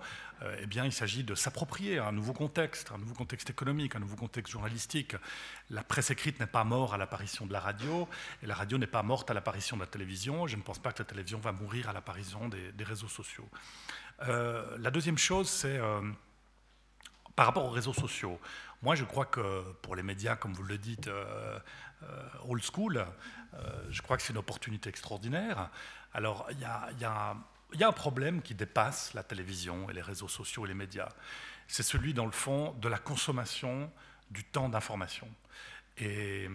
[0.59, 4.15] eh bien, il s'agit de s'approprier un nouveau contexte, un nouveau contexte économique, un nouveau
[4.15, 5.15] contexte journalistique.
[5.69, 8.07] La presse écrite n'est pas morte à l'apparition de la radio,
[8.41, 10.47] et la radio n'est pas morte à l'apparition de la télévision.
[10.47, 13.49] Je ne pense pas que la télévision va mourir à l'apparition des réseaux sociaux.
[14.27, 16.01] Euh, la deuxième chose, c'est euh,
[17.35, 18.39] par rapport aux réseaux sociaux.
[18.83, 21.59] Moi, je crois que pour les médias, comme vous le dites, euh,
[22.47, 23.05] old school,
[23.89, 25.69] je crois que c'est une opportunité extraordinaire.
[26.13, 27.35] Alors, il y a,
[27.81, 31.09] un problème qui dépasse la télévision et les réseaux sociaux et les médias.
[31.67, 33.89] C'est celui, dans le fond, de la consommation
[34.31, 35.29] du temps d'information.
[35.97, 36.49] et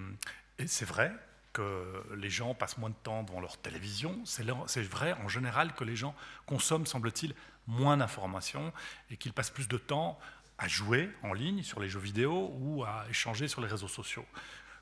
[0.66, 1.12] c'est vrai
[1.52, 4.20] que les gens passent moins de temps devant leur télévision.
[4.24, 6.14] C'est vrai en général que les gens
[6.46, 7.34] consomment, semble-t-il,
[7.66, 8.72] moins d'informations
[9.10, 10.18] et qu'ils passent plus de temps
[10.58, 14.26] à jouer en ligne sur les jeux vidéo ou à échanger sur les réseaux sociaux.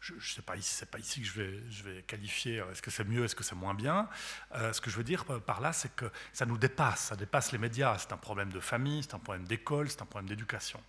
[0.00, 3.04] Je ne sais pas, c'est pas ici que je vais, qualifier euh, est-ce que c'est
[3.04, 4.08] mieux, est-ce que c'est moins bien.
[4.54, 7.52] Euh, ce que je veux dire par là, c'est que ça nous dépasse, ça dépasse
[7.52, 7.98] les médias.
[7.98, 10.80] C'est un problème de famille, c'est un problème d'école, c'est un problème d'éducation.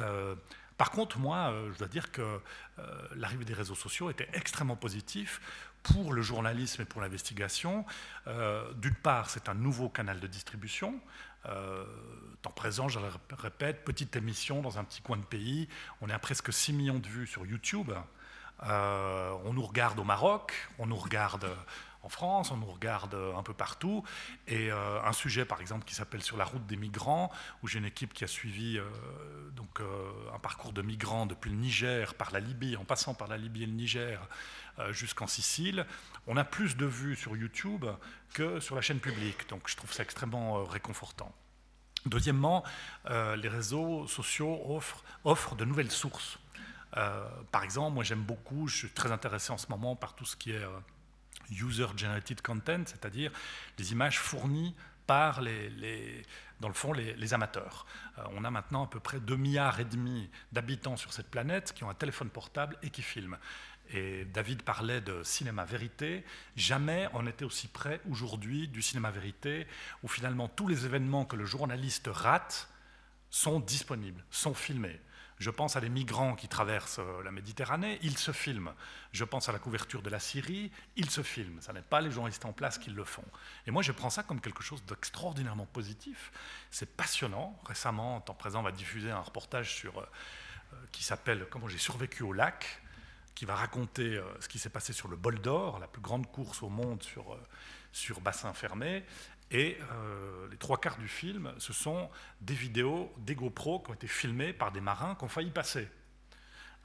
[0.00, 0.34] Euh,
[0.76, 2.40] par contre, moi, je dois dire que
[3.14, 5.40] l'arrivée des réseaux sociaux était extrêmement positif
[5.84, 7.84] pour le journalisme et pour l'investigation.
[8.26, 10.98] D'une part, c'est un nouveau canal de distribution.
[12.42, 15.68] Temps présent, je le répète, petite émission dans un petit coin de pays.
[16.00, 17.92] On est à presque 6 millions de vues sur YouTube.
[18.62, 21.48] on nous regarde au Maroc, on nous regarde
[22.02, 24.02] en France, on nous regarde euh, un peu partout.
[24.48, 27.30] Et euh, un sujet, par exemple, qui s'appelle Sur la route des migrants,
[27.62, 28.84] où j'ai une équipe qui a suivi euh,
[29.52, 29.80] donc,
[30.34, 33.62] un parcours de migrants depuis le Niger, par la Libye, en passant par la Libye
[33.62, 34.28] et le Niger,
[34.90, 35.86] jusqu'en Sicile.
[36.26, 37.84] On a plus de vues sur YouTube
[38.34, 39.48] que sur la chaîne publique.
[39.48, 41.32] Donc je trouve ça extrêmement réconfortant.
[42.06, 42.64] Deuxièmement,
[43.10, 46.38] les réseaux sociaux offrent, offrent de nouvelles sources.
[46.92, 50.36] par exemple, moi j'aime beaucoup, je suis très intéressé en ce moment par tout ce
[50.36, 50.64] qui est
[51.52, 53.30] user-generated content, c'est-à-dire
[53.78, 54.74] les images fournies
[55.06, 56.22] par les,
[56.60, 57.86] dans le fond les, amateurs.
[58.18, 61.72] Euh, on a maintenant à peu près 2 milliards et demi d'habitants sur cette planète
[61.72, 63.36] qui ont un téléphone portable et qui filment.
[63.94, 66.24] Et David parlait de cinéma vérité.
[66.56, 69.66] Jamais on était aussi près aujourd'hui du cinéma vérité,
[70.02, 72.68] où finalement tous les événements que le journaliste rate
[73.28, 75.00] sont disponibles, sont filmés.
[75.42, 78.72] Je pense à des migrants qui traversent euh, la Méditerranée, ils se filment.
[79.10, 81.60] Je pense à la couverture de la Syrie, ils se filment.
[81.60, 83.24] Ce n'est pas les journalistes en place qui le font.
[83.66, 86.30] Et moi, je prends ça comme quelque chose d'extraordinairement positif.
[86.70, 87.58] C'est passionnant.
[87.66, 90.06] Récemment, en temps présent, on va diffuser un reportage sur, euh,
[90.74, 92.80] euh, qui s'appelle Comment j'ai survécu au lac
[93.34, 96.62] qui va raconter ce qui s'est passé sur le Bol d'Or, la plus grande course
[96.62, 97.36] au monde sur,
[97.90, 99.04] sur bassin fermé.
[99.52, 102.08] Et euh, les trois quarts du film, ce sont
[102.40, 105.88] des vidéos des GoPro qui ont été filmées par des marins qui ont failli passer.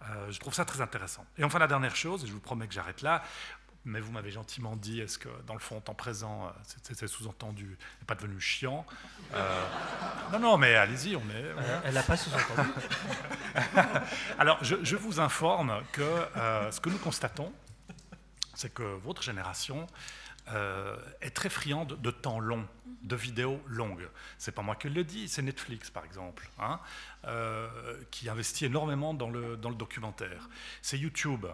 [0.03, 1.25] Euh, je trouve ça très intéressant.
[1.37, 3.23] Et enfin, la dernière chose, et je vous promets que j'arrête là,
[3.85, 7.77] mais vous m'avez gentiment dit, est-ce que dans le fond, temps présent, euh, c'est sous-entendu,
[7.99, 8.85] n'est pas devenu chiant
[10.33, 11.55] Non, non, mais allez-y, on est.
[11.85, 12.69] Elle n'a pas sous-entendu.
[14.39, 16.27] Alors, je, vous informe que
[16.69, 17.53] ce que nous constatons,
[18.55, 19.87] c'est que votre génération
[20.49, 22.65] euh, est très friande de temps long,
[23.03, 24.07] de vidéos longues.
[24.37, 26.79] C'est pas moi qui le dis, c'est Netflix par exemple, hein,
[27.25, 27.69] euh,
[28.11, 30.49] qui investit énormément dans le, dans le documentaire.
[30.81, 31.45] C'est YouTube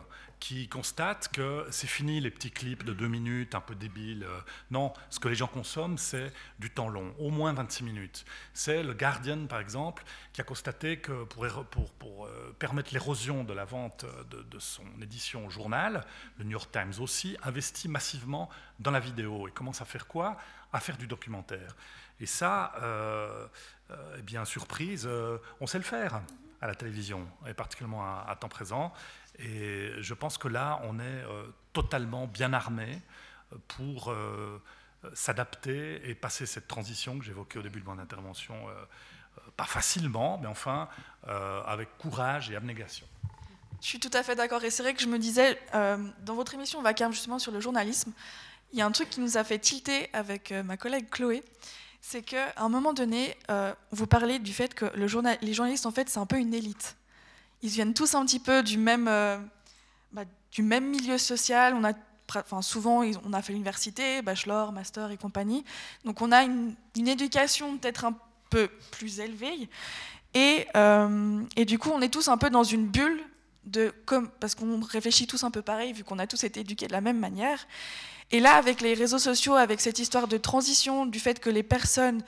[0.44, 4.28] qui constate que c'est fini les petits clips de deux minutes, un peu débiles.
[4.72, 8.26] Non, ce que les gens consomment, c'est du temps long, au moins 26 minutes.
[8.54, 10.04] C'est le Guardian, par exemple,
[10.34, 15.50] qui a constaté que pour, euh, permettre l'érosion de la vente de, de, son édition
[15.50, 16.06] journal,
[16.38, 20.36] le New York Times aussi, investit massivement dans la vidéo et commence à faire quoi?
[20.74, 21.74] À faire du documentaire.
[22.20, 23.48] Et ça, euh,
[23.92, 25.10] euh, eh bien, surprise,
[25.62, 26.22] on sait le faire
[26.64, 28.94] à la télévision, et particulièrement à temps présent.
[29.40, 32.88] Et je pense que là, on est euh, totalement bien armé
[33.52, 34.62] euh, pour euh,
[35.14, 38.56] s'adapter et passer cette transition que j'évoquais au début de mon intervention,
[39.58, 40.88] pas facilement, mais enfin
[41.28, 43.06] avec courage et abnégation.
[43.82, 44.64] Je suis tout à fait d'accord.
[44.64, 48.14] Et c'est vrai que je me disais, dans votre émission Vacarme, justement, sur le journalisme,
[48.72, 51.44] il y a un truc qui nous a fait tilter avec ma collègue Chloé.
[52.06, 56.10] C'est qu'à un moment donné, euh, vous parlez du fait que les journalistes, en fait,
[56.10, 56.98] c'est un peu une élite.
[57.62, 59.06] Ils viennent tous un petit peu du même,
[60.12, 61.74] bah, du même milieu social.
[61.74, 61.94] On a,
[62.36, 65.64] enfin, souvent, on a fait l'université, bachelor, master et compagnie.
[66.04, 68.16] Donc, on a une, une éducation peut-être un
[68.50, 69.70] peu plus élevée.
[70.34, 70.68] Et,
[71.56, 73.24] et, du coup, on est tous un peu dans une bulle
[73.64, 76.88] de comme parce qu'on réfléchit tous un peu pareil vu qu'on a tous été éduqués
[76.88, 77.66] de la même manière.
[78.32, 81.64] Et là, avec les réseaux sociaux, avec cette histoire de transition, du fait que les
[81.64, 82.24] personnes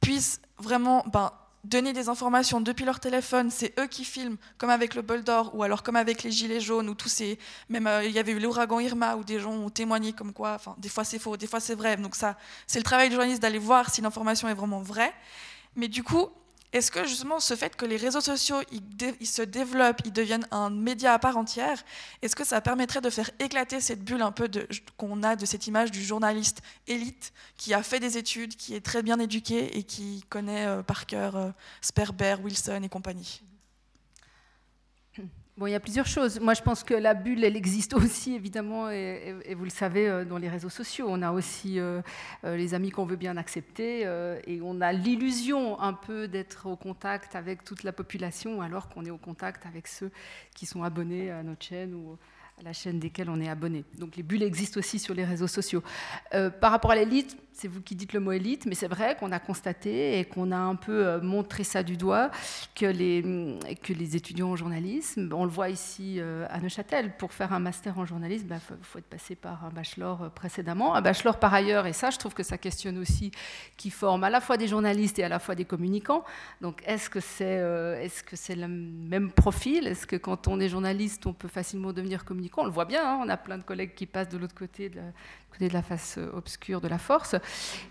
[0.00, 1.32] puissent vraiment ben,
[1.64, 5.54] donner des informations depuis leur téléphone, c'est eux qui filment, comme avec le bol d'or,
[5.54, 8.32] ou alors comme avec les gilets jaunes, ou tous ces, même euh, il y avait
[8.32, 11.36] eu l'ouragan Irma, où des gens ont témoigné comme quoi, enfin, des fois c'est faux,
[11.36, 11.96] des fois c'est vrai.
[11.96, 12.36] Donc ça,
[12.66, 15.12] c'est le travail du journaliste d'aller voir si l'information est vraiment vraie.
[15.76, 16.28] Mais du coup,
[16.72, 20.70] est-ce que justement ce fait que les réseaux sociaux ils, se développent, ils deviennent un
[20.70, 21.82] média à part entière,
[22.20, 24.50] est-ce que ça permettrait de faire éclater cette bulle un peu
[24.96, 28.84] qu'on a de cette image du journaliste élite qui a fait des études, qui est
[28.84, 31.50] très bien éduqué et qui connaît euh, par cœur euh,
[31.80, 33.42] Sperber, Wilson et compagnie?
[35.58, 36.38] Bon, il y a plusieurs choses.
[36.38, 40.24] Moi, je pense que la bulle, elle existe aussi, évidemment, et, vous le savez, euh,
[40.24, 41.06] dans les réseaux sociaux.
[41.08, 42.00] On a aussi euh,
[42.44, 44.02] euh, les amis qu'on veut bien accepter,
[44.46, 49.04] et on a l'illusion un peu d'être au contact avec toute la population, alors qu'on
[49.04, 50.12] est au contact avec ceux
[50.54, 51.92] qui sont abonnés à notre chaîne
[52.60, 53.84] à la chaîne desquelles on est abonné.
[53.98, 55.82] Donc les bulles existent aussi sur les réseaux sociaux.
[56.60, 59.32] par rapport à l'élite, c'est vous qui dites le mot élite, mais c'est vrai qu'on
[59.32, 62.30] a constaté et qu'on a un peu euh, montré ça du doigt
[62.76, 67.32] que les, que les étudiants en journalisme, on le voit ici euh, à Neuchâtel, pour
[67.32, 70.94] faire un master en journalisme, il bah, faut, être passé par un bachelor euh, précédemment.
[70.94, 73.32] Un bachelor par ailleurs, et ça je trouve que ça questionne aussi,
[73.76, 76.22] qui forme à la fois des journalistes et à la fois des communicants.
[76.60, 77.58] Donc est-ce que c'est
[78.04, 79.88] est -ce c'est le même profil?
[79.88, 82.47] Est-ce que quand on est journaliste, on peut facilement devenir communicant?
[82.56, 84.90] On le voit bien, hein, on a plein de collègues qui passent de l'autre côté
[85.50, 87.34] côté de la face obscure de la force.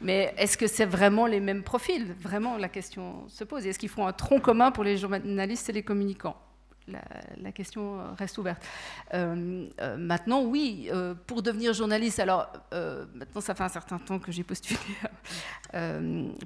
[0.02, 2.14] Mais est-ce que c'est vraiment les mêmes profils?
[2.20, 3.66] Vraiment, la question se pose.
[3.66, 6.38] Est-ce qu'ils font un tronc commun pour les journalistes et les communicants?
[6.88, 8.64] La, question reste ouverte.
[9.14, 14.20] Euh, euh, maintenant, oui, euh, pour devenir journaliste, alors maintenant ça fait un certain temps
[14.20, 14.80] que j'ai postulé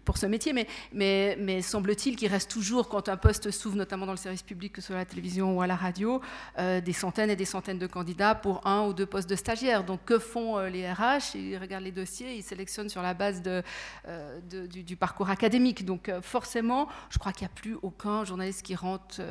[0.06, 0.54] pour ce métier,
[0.94, 4.82] mais, semble-t-il qu'il reste toujours, quand un poste s'ouvre, notamment dans le service public, que
[4.82, 6.22] ce soit à la télévision ou à la radio,
[6.58, 9.84] des centaines et des centaines de candidats pour un ou deux postes de stagiaires.
[9.84, 14.96] Donc que font les RH Ils regardent les dossiers, ils sélectionnent sur la base du,
[14.96, 15.86] parcours académique.
[15.86, 19.22] Donc forcément, je crois qu'il n'y a plus aucun journaliste qui rentre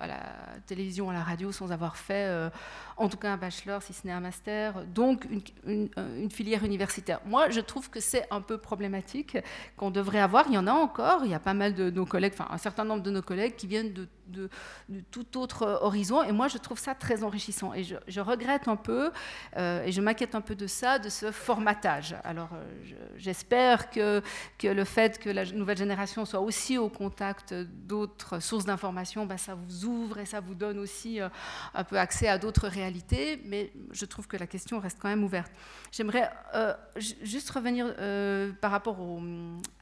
[0.00, 2.50] à la télévision, à la radio, sans avoir fait euh,
[2.96, 5.26] en tout cas un bachelor, si ce n'est un master, donc
[5.64, 7.20] une, une, filière universitaire.
[7.26, 9.38] Moi, je trouve que c'est un peu problématique
[9.76, 10.46] qu'on devrait avoir.
[10.48, 12.58] Il y en a encore, il y a pas mal de nos collègues, enfin un
[12.58, 14.48] certain nombre de nos collègues qui viennent de, de,
[15.10, 17.74] tout autre horizon, et moi, je trouve ça très enrichissant.
[17.74, 19.10] Et je, regrette un peu,
[19.56, 22.16] euh, et je m'inquiète un peu de ça, de ce formatage.
[22.24, 22.64] Alors, euh,
[23.16, 24.22] j'espère que,
[24.58, 29.38] que le fait que la nouvelle génération soit aussi au contact d'autres sources d'information, ben,
[29.38, 31.28] ça vous ouvre et ça vous donne aussi euh,
[31.74, 35.24] un peu accès à d'autres réalités mais je trouve que la question reste quand même
[35.24, 35.50] ouverte.
[35.92, 36.74] J'aimerais euh,
[37.22, 38.98] juste revenir euh, par rapport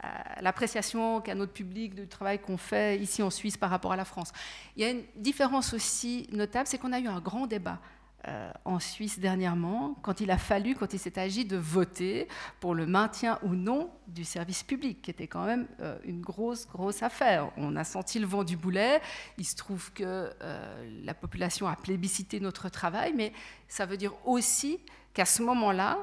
[0.00, 3.96] à l'appréciation qu'a notre public du travail qu'on fait ici en Suisse par rapport à
[3.96, 4.32] la France.
[4.76, 7.80] Il y a une différence aussi notable, c'est qu'on a eu un grand débat
[8.28, 12.26] euh, en Suisse dernièrement, quand il a fallu, quand il s'est agi de voter
[12.58, 16.66] pour le maintien ou non du service public, qui était quand même euh, une grosse,
[16.66, 17.52] grosse affaire.
[17.56, 19.00] On a senti le vent du boulet.
[19.38, 23.32] Il se trouve que euh, la population a plébiscité notre travail, mais
[23.68, 24.80] ça veut dire aussi
[25.14, 25.98] qu'à ce moment-là,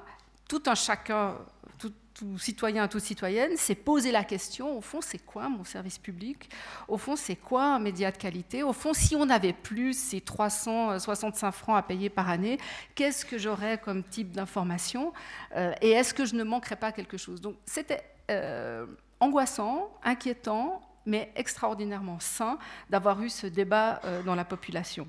[0.48, 1.36] tout un chacun
[2.14, 6.50] tout citoyen, toute citoyenne, c'est poser la question, au fond, c'est quoi mon service public?
[6.88, 8.64] Au fond, c'est quoi un média de qualité?
[8.64, 12.58] Au fond, si on avait plus ces 365 francs à payer par année,
[12.96, 15.14] qu'est-ce que j'aurais comme type d'information?
[15.56, 17.42] Euh, Et est-ce que je ne manquerais pas quelque chose?
[17.42, 18.86] Donc, c'était euh,
[19.20, 22.58] angoissant, inquiétant, mais extraordinairement sain
[22.90, 25.08] d'avoir eu ce débat euh, dans la population.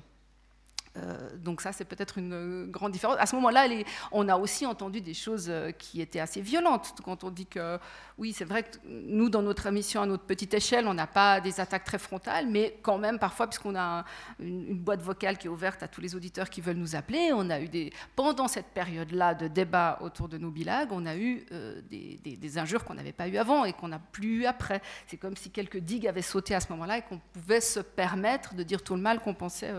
[0.97, 3.17] Euh, donc ça, c'est peut-être une euh, grande différence.
[3.19, 3.67] À ce moment-là,
[4.11, 6.93] on a aussi entendu des choses euh, qui étaient assez violentes.
[7.03, 7.77] Quand on dit que,
[8.17, 11.41] oui, c'est vrai que nous, dans notre émission, à notre petite échelle, on n'a pas
[11.41, 14.05] des attaques très frontales, mais quand même, parfois, puisqu'on a
[14.39, 17.49] une, boîte vocale qui est ouverte à tous les auditeurs qui veulent nous appeler, on
[17.49, 17.91] a eu des...
[18.15, 21.45] Pendant cette période-là de débat autour de nos bilagues, on a eu
[21.89, 24.81] des, injures qu'on n'avait pas eues avant et qu'on n'a plus eu après.
[25.07, 28.53] C'est comme si quelques digues avaient sauté à ce moment-là et qu'on pouvait se permettre
[28.53, 29.73] de dire tout le mal qu'on pensait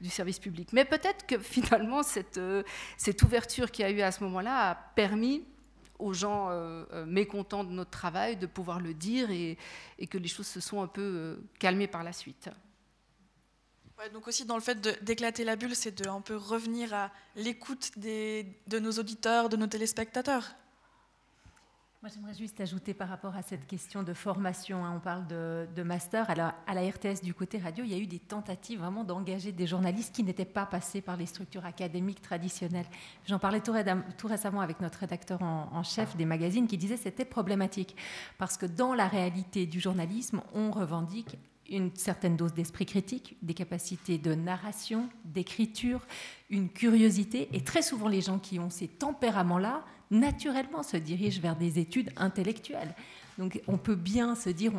[0.00, 2.62] du service public mais peut-être que finalement, cette, euh,
[2.96, 5.44] cette ouverture qu'il y a eu à ce moment-là a permis
[5.98, 9.56] aux gens euh, euh, mécontents de notre travail de pouvoir le dire et,
[10.10, 12.50] que les choses se sont un peu calmées par la suite.
[14.12, 17.92] donc aussi dans le fait d'éclater la bulle, c'est de un peu revenir à l'écoute
[17.98, 20.56] de nos auditeurs, de nos téléspectateurs.
[22.02, 24.84] Moi, j'aimerais juste ajouter par rapport à cette question de formation.
[24.84, 26.28] Hein, on parle de, master.
[26.30, 29.52] Alors, à la RTS, du côté radio, il y a eu des tentatives vraiment d'engager
[29.52, 32.88] des journalistes qui n'étaient pas passés par les structures académiques traditionnelles.
[33.28, 33.70] J'en parlais tout,
[34.24, 37.94] récemment avec notre rédacteur en, chef des magazines qui disait que c'était problématique.
[38.36, 41.36] Parce que dans la réalité du journalisme, on revendique
[41.70, 46.04] une certaine dose d'esprit critique, des capacités de narration, d'écriture,
[46.50, 47.48] une curiosité.
[47.52, 52.10] Et très souvent, les gens qui ont ces tempéraments-là naturellement se dirigent vers des études
[52.16, 52.94] intellectuelles.
[53.38, 54.72] Donc on peut bien se dire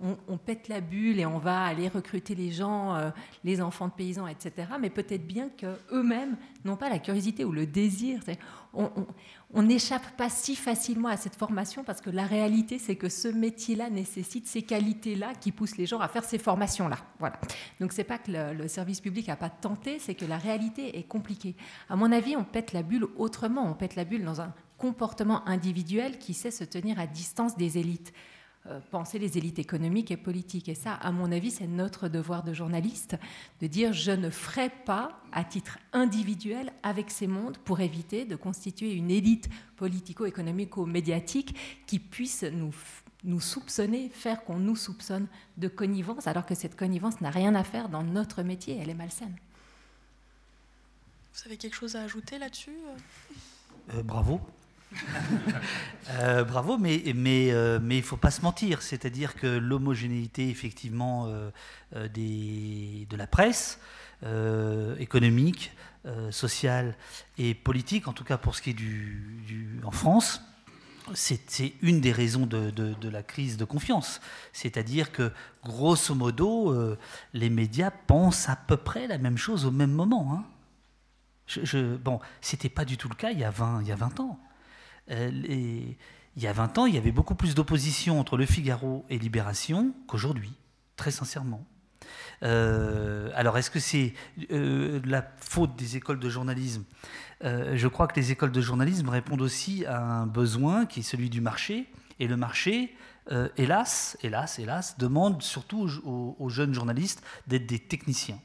[0.00, 3.10] on, pète la bulle et on va aller recruter les gens, euh,
[3.44, 4.68] les enfants de paysans, etc.
[4.78, 8.20] Mais peut-être bien qu'eux-mêmes n'ont pas la curiosité ou le désir.
[8.74, 13.28] On n'échappe pas si facilement à cette formation parce que la réalité, c'est que ce
[13.28, 16.98] métier-là nécessite ces qualités-là qui poussent les gens à faire ces formations-là.
[17.18, 17.40] Voilà.
[17.80, 20.98] Donc c'est pas que le, le service public n'a pas tenté, c'est que la réalité
[20.98, 21.56] est compliquée.
[21.88, 23.66] À mon avis, on pète la bulle autrement.
[23.66, 27.78] On pète la bulle dans un comportement individuel qui sait se tenir à distance des
[27.78, 28.12] élites.
[28.68, 30.68] Euh, penser les élites économiques et politiques.
[30.68, 33.16] Et ça, à mon avis, c'est notre devoir de journaliste
[33.60, 38.34] de dire je ne ferai pas à titre individuel avec ces mondes pour éviter de
[38.34, 41.54] constituer une élite politico-économico-médiatique
[41.86, 42.74] qui puisse nous,
[43.22, 47.62] nous soupçonner, faire qu'on nous soupçonne de connivence, alors que cette connivence n'a rien à
[47.62, 49.36] faire dans notre métier, elle est malsaine.
[51.34, 52.76] Vous avez quelque chose à ajouter là-dessus
[53.94, 54.40] euh, Bravo.
[56.20, 58.80] Euh, bravo, euh, mais il faut pas se mentir.
[58.80, 63.80] C'est-à-dire que l'homogénéité, effectivement, euh, de la presse,
[64.98, 65.72] économique,
[66.30, 66.96] sociale
[67.38, 70.40] et politique, en tout cas pour ce qui est en France,
[71.12, 74.20] c'est une des raisons de, de, la crise de confiance.
[74.52, 75.32] C'est-à-dire que,
[75.64, 76.96] grosso modo,
[77.34, 80.32] les médias pensent à peu près la même chose au même moment.
[80.32, 80.44] Hein.
[81.48, 83.96] Je, bon, c'était pas du tout le cas il y a 20, il y a
[83.96, 84.38] 20 ans.
[85.10, 85.30] Euh,
[86.36, 89.18] il y a 20 ans, il y avait beaucoup plus d'opposition entre Le Figaro et
[89.18, 90.52] Libération qu'aujourd'hui,
[90.96, 91.64] très sincèrement.
[92.42, 94.12] Euh, alors, est-ce que c'est
[94.50, 96.84] euh, la faute des écoles de journalisme?
[97.42, 101.28] Je crois que les écoles de journalisme répondent aussi à un besoin qui est celui
[101.28, 101.86] du marché.
[102.18, 102.94] Et le marché,
[103.58, 108.40] hélas, hélas, hélas, demande surtout aux jeunes journalistes d'être des techniciens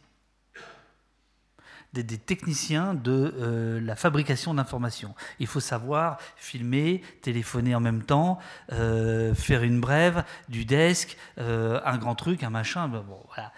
[1.94, 5.14] des, techniciens de euh, la fabrication d'informations.
[5.40, 8.40] Il faut savoir filmer, téléphoner en même temps,
[8.72, 12.88] euh, faire une brève, du desk, euh, un grand truc, un machin.
[12.88, 13.52] Bon, voilà.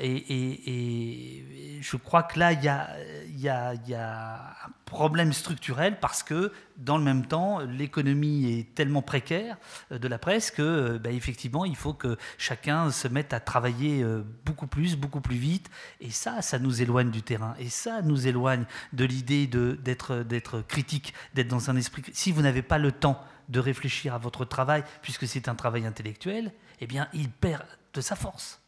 [0.00, 2.90] et, je crois que là, il y a,
[3.28, 4.54] y, a, y a,
[4.92, 9.56] problème structurel parce que, dans le même temps, l'économie est tellement précaire
[9.90, 14.04] de la presse que, bah, effectivement, il faut que chacun se mette à travailler
[14.44, 15.70] beaucoup plus, beaucoup plus vite.
[16.00, 17.54] Et ça, ça nous éloigne du terrain.
[17.58, 22.02] Et ça nous éloigne de l'idée d'être critique, d'être dans un esprit.
[22.12, 23.18] Si vous n'avez pas le temps
[23.48, 27.64] de réfléchir à votre travail, puisque c'est un travail intellectuel, eh bien, il perd
[27.94, 28.61] de sa force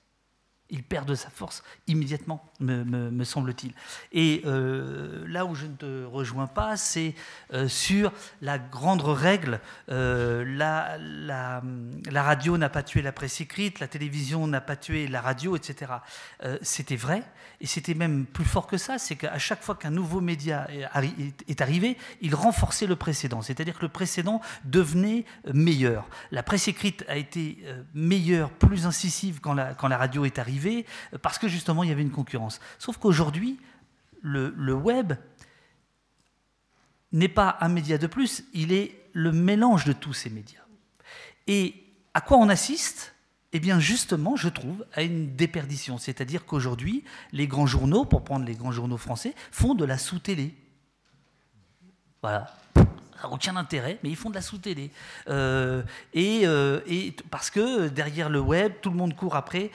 [0.71, 3.75] il perd de sa force immédiatement, me, semble-t-il.
[4.13, 7.15] Et euh, là où je ne te rejoins pas, c'est
[7.53, 9.61] euh, sur la grande règle,
[9.91, 11.63] euh, la,
[12.23, 15.93] radio n'a pas tué la presse écrite, la télévision n'a pas tué la radio, etc.
[16.63, 17.23] c'était vrai,
[17.61, 20.67] et c'était même plus fort que ça, c'est qu'à chaque fois qu'un nouveau média
[21.47, 26.09] est arrivé, il renforçait le précédent, c'est-à-dire que le précédent devenait meilleur.
[26.31, 27.59] La presse écrite a été
[27.93, 30.54] meilleure, plus incisive quand la radio est arrivée,
[31.23, 32.61] parce que justement il y avait une concurrence.
[32.79, 33.59] Sauf qu'aujourd'hui,
[34.25, 35.15] le, web
[37.13, 40.63] n'est pas un média de plus, il est le mélange de tous ces médias.
[41.47, 41.75] Et
[42.15, 43.15] à quoi on assiste?
[43.53, 45.97] Eh bien, justement, je trouve, à une déperdition.
[45.97, 50.57] C'est-à-dire qu'aujourd'hui, les grands journaux, pour prendre les grands journaux français, font de la sous-télé.
[52.21, 52.53] Voilà.
[52.75, 54.91] Ça n'a aucun intérêt, mais ils font de la sous-télé.
[55.29, 55.85] Euh,
[56.15, 59.71] et, euh, et, parce que derrière le web, tout le monde court après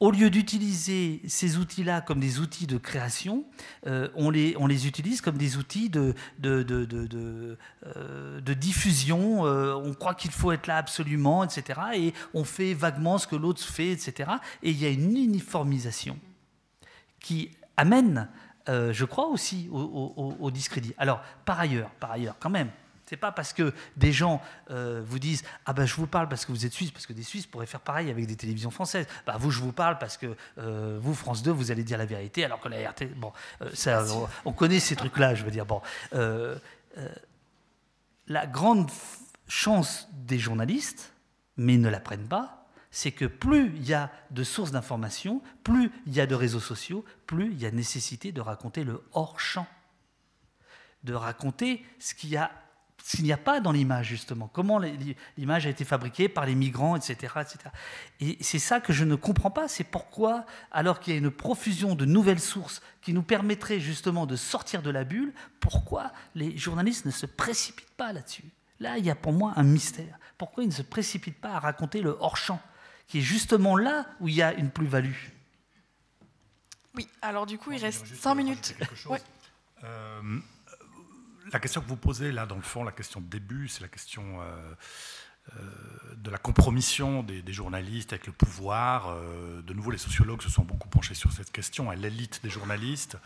[0.00, 3.44] au lieu d'utiliser ces outils-là comme des outils de création,
[3.86, 7.56] euh, on, les, utilise comme des outils de euh,
[8.40, 9.44] diffusion.
[9.44, 11.80] Euh, on croit qu'il faut être là absolument, etc.
[11.94, 14.30] Et on fait vaguement ce que l'autre fait, etc.
[14.62, 16.16] Et il y a une uniformisation
[17.18, 18.28] qui amène,
[18.68, 20.94] je crois aussi, au, au discrédit.
[20.98, 22.70] Alors, par ailleurs, par ailleurs, quand même,
[23.08, 26.44] c'est pas parce que des gens euh, vous disent ah ben je vous parle parce
[26.44, 29.06] que vous êtes suisse parce que des Suisses pourraient faire pareil avec des télévisions françaises.
[29.26, 32.04] Bah vous je vous parle parce que euh, vous France 2 vous allez dire la
[32.04, 33.32] vérité alors que la RT bon
[33.62, 34.04] euh, ça
[34.44, 35.80] on, connaît ces trucs là je veux dire bon.
[38.26, 38.90] La grande
[39.46, 41.14] chance des journalistes
[41.56, 45.42] mais ils ne la prennent pas c'est que plus il y a de sources d'information,
[45.64, 49.02] plus il y a de réseaux sociaux, plus il y a nécessité de raconter le
[49.12, 49.66] hors-champ,
[51.04, 52.50] de raconter ce qu'il y a
[53.08, 54.50] s'il n'y a pas dans l'image, justement.
[54.52, 54.78] Comment
[55.38, 57.32] l'image a été fabriquée par les migrants, etc.
[57.40, 57.58] etc.
[58.20, 59.66] Et c'est ça que je ne comprends pas.
[59.66, 64.26] C'est pourquoi, alors qu'il y a une profusion de nouvelles sources qui nous permettraient justement
[64.26, 68.44] de sortir de la bulle, pourquoi les journalistes ne se précipitent pas là-dessus?
[68.78, 70.18] Là, il y a pour moi un mystère.
[70.36, 72.60] Pourquoi ils ne se précipitent pas à raconter le hors-champ,
[73.06, 75.16] qui est justement là où il y a une plus-value?
[76.94, 78.74] Oui, alors du coup, il reste cinq minutes.
[79.82, 80.40] Euh,
[81.52, 83.88] la question que vous posez là, dans le fond, la question de début, c'est la
[83.88, 84.74] question euh,
[85.56, 89.08] euh, de la compromission des, journalistes avec le pouvoir.
[89.08, 92.50] Euh, de nouveau, les sociologues se sont beaucoup penchés sur cette question, à l'élite des
[92.50, 93.16] journalistes,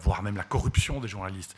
[0.00, 1.56] voire même la corruption des journalistes.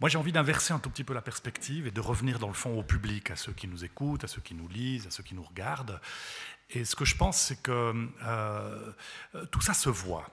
[0.00, 2.54] Moi, j'ai envie d'inverser un tout petit peu la perspective et de revenir dans le
[2.54, 5.24] fond au public, à ceux qui nous écoutent, à ceux qui nous lisent, à ceux
[5.24, 6.00] qui nous regardent.
[6.70, 8.08] Et ce que je pense, c'est que
[9.50, 10.30] tout ça se voit.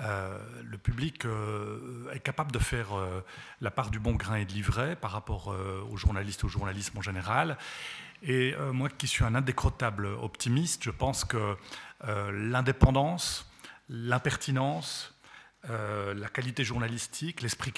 [0.00, 3.24] Euh, le public euh, est capable de faire euh,
[3.60, 5.54] la part du bon grain et de l'ivraie par rapport
[5.90, 7.56] aux journalistes, au journalisme en général.
[8.22, 11.56] Et moi qui suis un indécrottable optimiste, je pense que
[12.32, 13.50] l'indépendance,
[13.90, 15.14] l'impertinence,
[15.68, 17.72] la qualité journalistique, l'esprit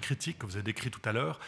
[0.00, 1.40] critique que vous avez décrit tout à l'heure,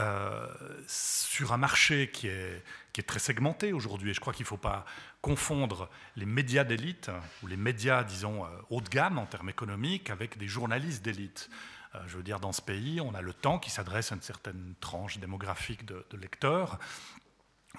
[0.00, 0.46] euh,
[0.88, 4.10] sur un marché qui est, qui est très segmenté aujourd'hui.
[4.10, 4.84] Et je crois qu'il ne faut pas
[5.20, 7.10] confondre les médias d'élite,
[7.42, 11.48] ou les médias, disons, euh, haut de gamme en termes économiques, avec des journalistes d'élite.
[11.94, 14.22] Euh, je veux dire, dans ce pays, on a le temps qui s'adresse à une
[14.22, 16.78] certaine tranche démographique de, lecteurs.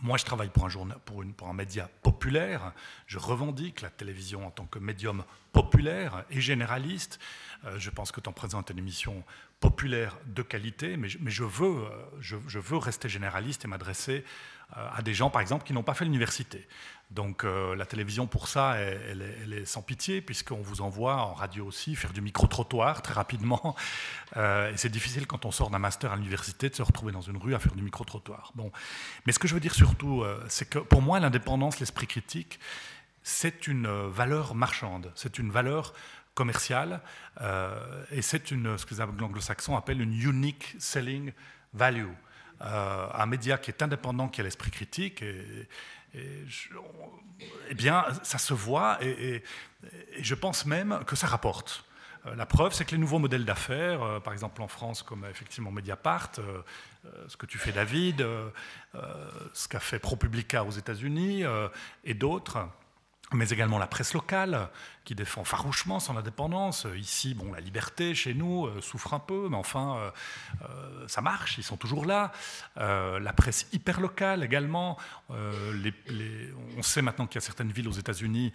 [0.02, 2.74] Moi, je travaille pour un, journal, pour, un média populaire.
[3.08, 5.24] Je revendique la télévision en tant que médium
[5.54, 7.20] populaire et généraliste.
[7.78, 9.24] je pense que tu en présentes une émission
[9.60, 11.90] populaire de qualité, mais je, veux, euh,
[12.20, 14.24] je, veux rester généraliste et m'adresser euh,
[14.72, 16.68] à des gens, par exemple, qui n'ont pas fait l'université.
[17.12, 21.66] Donc euh, la télévision, pour ça, elle, est, sans pitié, puisqu'on vous envoie en radio
[21.66, 23.76] aussi faire du micro-trottoir très rapidement.
[24.36, 27.38] et c'est difficile quand on sort d'un master à l'université de se retrouver dans une
[27.38, 28.52] rue à faire du micro-trottoir.
[28.56, 28.72] Bon.
[29.26, 32.60] Mais ce que je veux dire surtout, c'est que pour moi, l'indépendance, l'esprit critique,
[33.22, 35.94] c'est une valeur marchande, c'est une valeur
[36.36, 37.02] commerciale,
[37.42, 41.32] euh, et c'est une, ce que l'anglo-saxon appelle une unique selling
[41.74, 42.12] value.
[42.62, 45.68] Euh, un média qui est indépendant, qui a l'esprit critique, et,
[47.70, 49.44] eh bien, ça se voit, et,
[50.20, 51.84] je pense même que ça rapporte.
[52.26, 55.72] Euh, la preuve, c'est que les nouveaux modèles d'affaires, par exemple en France, comme effectivement
[55.72, 56.32] Mediapart,
[57.28, 58.26] ce que tu fais David,
[59.54, 61.44] ce qu'a fait ProPublica aux États-Unis,
[62.04, 62.68] et d'autres,
[63.34, 64.70] mais également la presse locale,
[65.04, 66.88] qui défend farouchement son indépendance.
[66.96, 70.12] Ici, bon, la liberté, chez nous, euh, souffre un peu, mais enfin, euh,
[70.64, 72.32] euh, ça marche, ils sont toujours là.
[72.76, 74.98] la presse hyper locale également.
[75.30, 78.54] on sait maintenant qu'il y a certaines villes aux États-Unis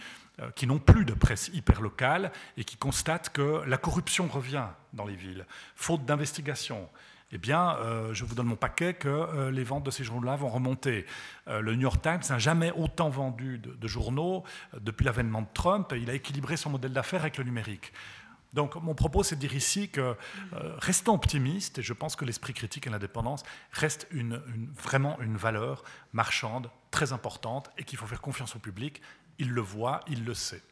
[0.54, 5.04] qui n'ont plus de presse hyper locale et qui constatent que la corruption revient dans
[5.04, 5.46] les villes,
[5.76, 6.88] faute d'investigation
[7.32, 10.36] eh bien, euh, je vous donne mon paquet que euh, les ventes de ces journaux-là
[10.36, 11.06] vont remonter.
[11.46, 14.44] Euh, le New York Times n'a jamais autant vendu de, journaux
[14.80, 15.92] depuis l'avènement de Trump.
[15.96, 17.92] Il a équilibré son modèle d'affaires avec le numérique.
[18.52, 20.16] Donc, mon propos, c'est de dire ici que
[20.78, 24.08] restons optimistes, et je pense que l'esprit critique et l'indépendance restent
[24.74, 29.02] vraiment une valeur marchande très importante et qu'il faut faire confiance au public.
[29.38, 30.62] Il le voit, il le sait.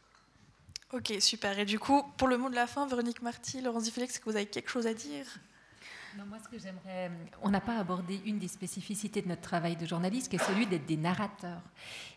[0.92, 1.56] Ok, super.
[1.59, 4.28] Et du coup, pour le mot de la fin, Véronique Marty, Laurence Dufélix, est-ce que
[4.30, 5.26] vous avez quelque chose à dire?
[6.58, 7.10] J'aimerais,
[7.42, 10.66] on n'a pas abordé une des spécificités de notre travail de journaliste, qui est celui
[10.66, 11.62] d'être des narrateurs.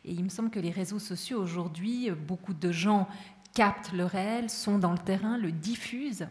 [0.05, 3.07] Et il me semble que les réseaux sociaux aujourd'hui, beaucoup de gens
[3.53, 6.27] captent le réel, sont dans le terrain, le diffusent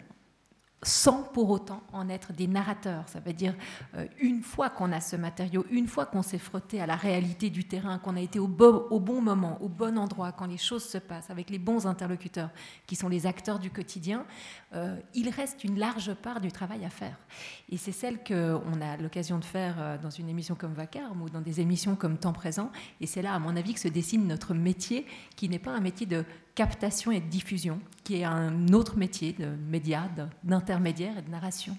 [0.82, 3.04] sans pour autant en être des narrateurs.
[3.06, 3.54] Ça veut dire,
[3.94, 7.50] euh, une fois qu'on a ce matériau, une fois qu'on s'est frotté à la réalité
[7.50, 10.96] du terrain, qu'on a été au bon, moment, au bon endroit, quand les choses se
[10.96, 12.50] passent, avec les bons interlocuteurs,
[12.86, 14.24] qui sont les acteurs du quotidien,
[14.74, 17.18] euh, il reste une large part du travail à faire.
[17.68, 21.28] Et c'est celle qu'on a l'occasion de faire euh, dans une émission comme Vacarme ou
[21.28, 22.70] dans des émissions comme Temps présent.
[23.00, 25.06] Et c'est là, à mon avis, que se dessine notre métier,
[25.36, 26.24] qui n'est pas un métier de
[26.54, 30.08] captation et diffusion, qui est un autre métier de média,
[30.42, 31.76] d'intermédiaire et de narration.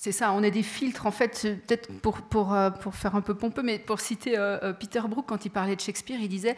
[0.00, 3.20] C'est ça, on est des filtres, en fait, peut-être pour, pour, euh, pour, faire un
[3.20, 6.28] peu pompeux, mais pour citer euh, euh, Peter Brook, quand il parlait de Shakespeare, il
[6.28, 6.54] disait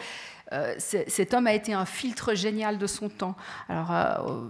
[0.52, 3.36] Euh, cet homme a été un filtre génial de son temps.
[3.68, 4.40] Alors, euh,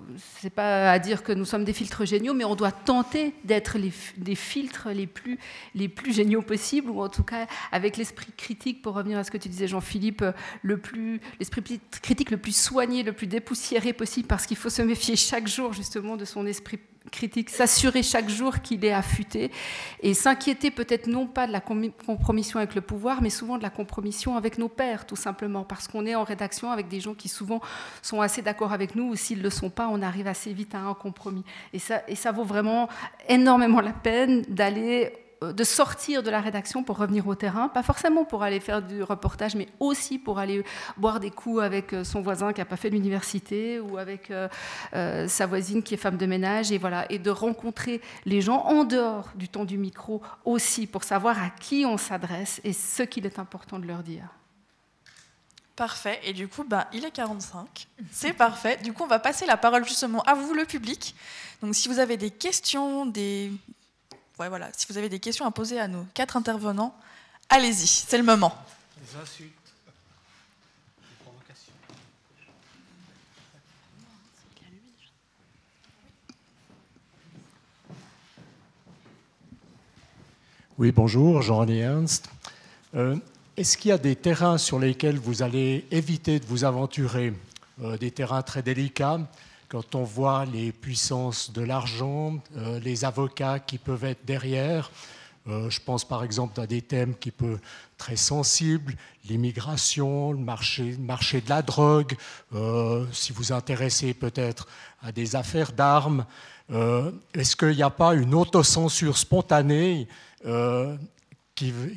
[0.41, 3.77] c'est pas à dire que nous sommes des filtres géniaux, mais on doit tenter d'être
[4.17, 5.39] des filtres les plus,
[5.75, 9.31] les plus géniaux possibles, ou en tout cas avec l'esprit critique, pour revenir à ce
[9.31, 10.25] que tu disais, Jean-Philippe,
[10.63, 14.83] le plus, l'esprit critique le plus soigné, le plus dépoussiéré possible, parce qu'il faut se
[14.83, 16.79] méfier chaque jour justement de son esprit
[17.11, 19.51] critique, s'assurer chaque jour qu'il est affûté
[20.03, 23.71] et s'inquiéter peut-être non pas de la compromission avec le pouvoir, mais souvent de la
[23.71, 27.29] compromission avec nos pairs, tout simplement, parce qu'on est en rédaction avec des gens qui
[27.29, 27.61] souvent
[28.03, 30.75] sont assez d'accord avec nous, ou s'ils ne le sont pas, on arrive assez vite
[30.75, 31.45] à un compromis.
[31.73, 32.89] Et ça, vaut vraiment
[33.29, 35.13] énormément la peine d'aller
[35.43, 38.83] euh, de sortir de la rédaction pour revenir au terrain, pas forcément pour aller faire
[38.83, 40.63] du reportage, mais aussi pour aller
[40.97, 44.49] boire des coups avec euh, son voisin qui n'a pas fait l'université ou avec euh,
[45.29, 48.85] sa voisine qui est femme de ménage, et voilà, et de rencontrer les gens en
[48.85, 53.27] dehors du temps du micro aussi pour savoir à qui on s'adresse et ce qu'il
[53.27, 54.40] est important de leur dire.
[55.77, 56.21] Parfait.
[56.25, 57.89] Et du coup, ben, il est 45.
[58.13, 58.79] C'est parfait.
[58.83, 61.15] Du coup, on va passer la parole justement à vous, le public.
[61.63, 63.51] Donc, si vous avez des questions, des,
[64.37, 66.95] voilà, si vous avez des questions à poser à nos quatre intervenants,
[67.49, 68.55] allez-y, c'est le moment.
[69.01, 69.55] Les insultes.
[80.81, 82.31] Oui, bonjour, Jean-René Ernst.
[82.95, 83.15] Euh,
[83.61, 87.35] est-ce qu'il y a des terrains sur lesquels vous allez éviter de vous aventurer,
[87.83, 89.21] euh, des terrains très délicats
[89.69, 94.91] quand on voit les puissances de l'argent, euh, les avocats qui peuvent être derrière.
[95.47, 97.63] Euh, je pense par exemple à des thèmes qui peuvent être
[97.99, 98.95] très sensibles,
[99.29, 100.95] l'immigration, le marché,
[101.43, 102.17] de la drogue,
[103.13, 104.69] si vous intéressez peut-être
[105.03, 106.25] à des affaires d'armes.
[107.35, 110.09] Est-ce qu'il n'y a pas une autocensure spontanée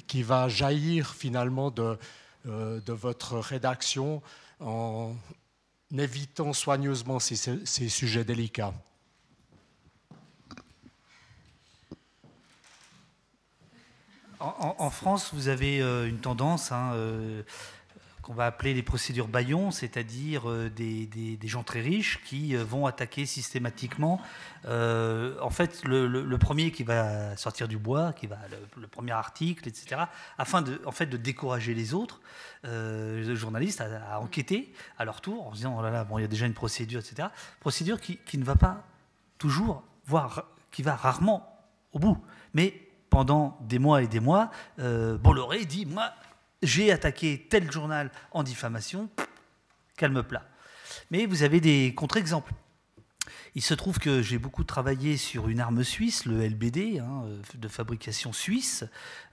[0.07, 1.97] qui, va jaillir finalement de,
[2.45, 4.21] de votre rédaction
[4.59, 5.15] en,
[5.97, 8.73] évitant soigneusement ces, sujets délicats.
[14.39, 17.43] En, France, vous avez euh, une tendance hein, euh,
[18.23, 23.27] qu'on va appeler les procédures Bayon, c'est-à-dire euh, des, gens très riches qui vont attaquer
[23.27, 24.19] systématiquement.
[24.65, 28.37] en fait, le, premier qui va sortir du bois, qui va
[28.75, 30.03] le, premier article, etc.,
[30.37, 32.19] afin de, en fait, de décourager les autres
[32.65, 36.17] euh, le journaliste a, enquêté à leur tour en se disant oh là là, bon,
[36.17, 37.27] il y a déjà une procédure, etc.
[37.59, 38.83] Procédure qui, ne va pas
[39.37, 41.61] toujours, voire qui va rarement
[41.91, 42.17] au bout.
[42.53, 42.73] Mais
[43.09, 44.49] pendant des mois et des mois,
[44.79, 46.09] euh, Bolloré dit Moi,
[46.63, 49.09] j'ai attaqué tel journal en diffamation,
[49.97, 50.45] calme plat.
[51.11, 52.53] Mais vous avez des contre-exemples.
[53.55, 57.37] Il se trouve que j'ai beaucoup travaillé sur une arme suisse, le LBD, hein, euh,
[57.53, 58.83] de fabrication suisse,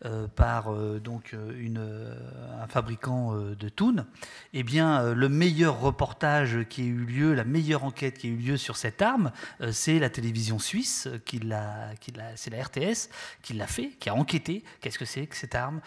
[0.04, 2.14] euh, par euh, donc une,
[2.60, 4.06] un fabricant de Thun.
[4.52, 8.36] Eh bien, le meilleur reportage qui a eu lieu, la meilleure enquête qui a eu
[8.36, 9.32] lieu sur cette arme,
[9.70, 11.90] c'est la télévision suisse, qui l'a,
[12.36, 13.08] c'est la RTS
[13.42, 14.64] qui l'a fait, qui a enquêté.
[14.80, 15.80] Qu'est-ce que c'est que cette arme?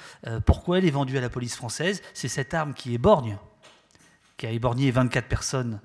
[0.46, 2.02] Pourquoi elle est vendue à la police française?
[2.14, 3.38] C'est cette arme qui éborgne,
[4.38, 5.80] qui a éborgné 24 personnes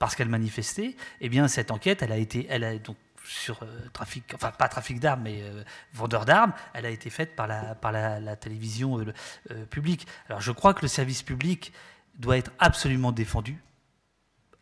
[0.00, 3.66] parce qu'elle manifestait, eh bien cette enquête, elle a été, elle a donc sur euh,
[3.92, 7.74] trafic, enfin pas trafic d'armes, mais euh, vendeur d'armes, elle a été faite par la,
[7.74, 10.06] par la, télévision euh, publique.
[10.28, 11.74] Alors je crois que le service public
[12.18, 13.62] doit être absolument défendu,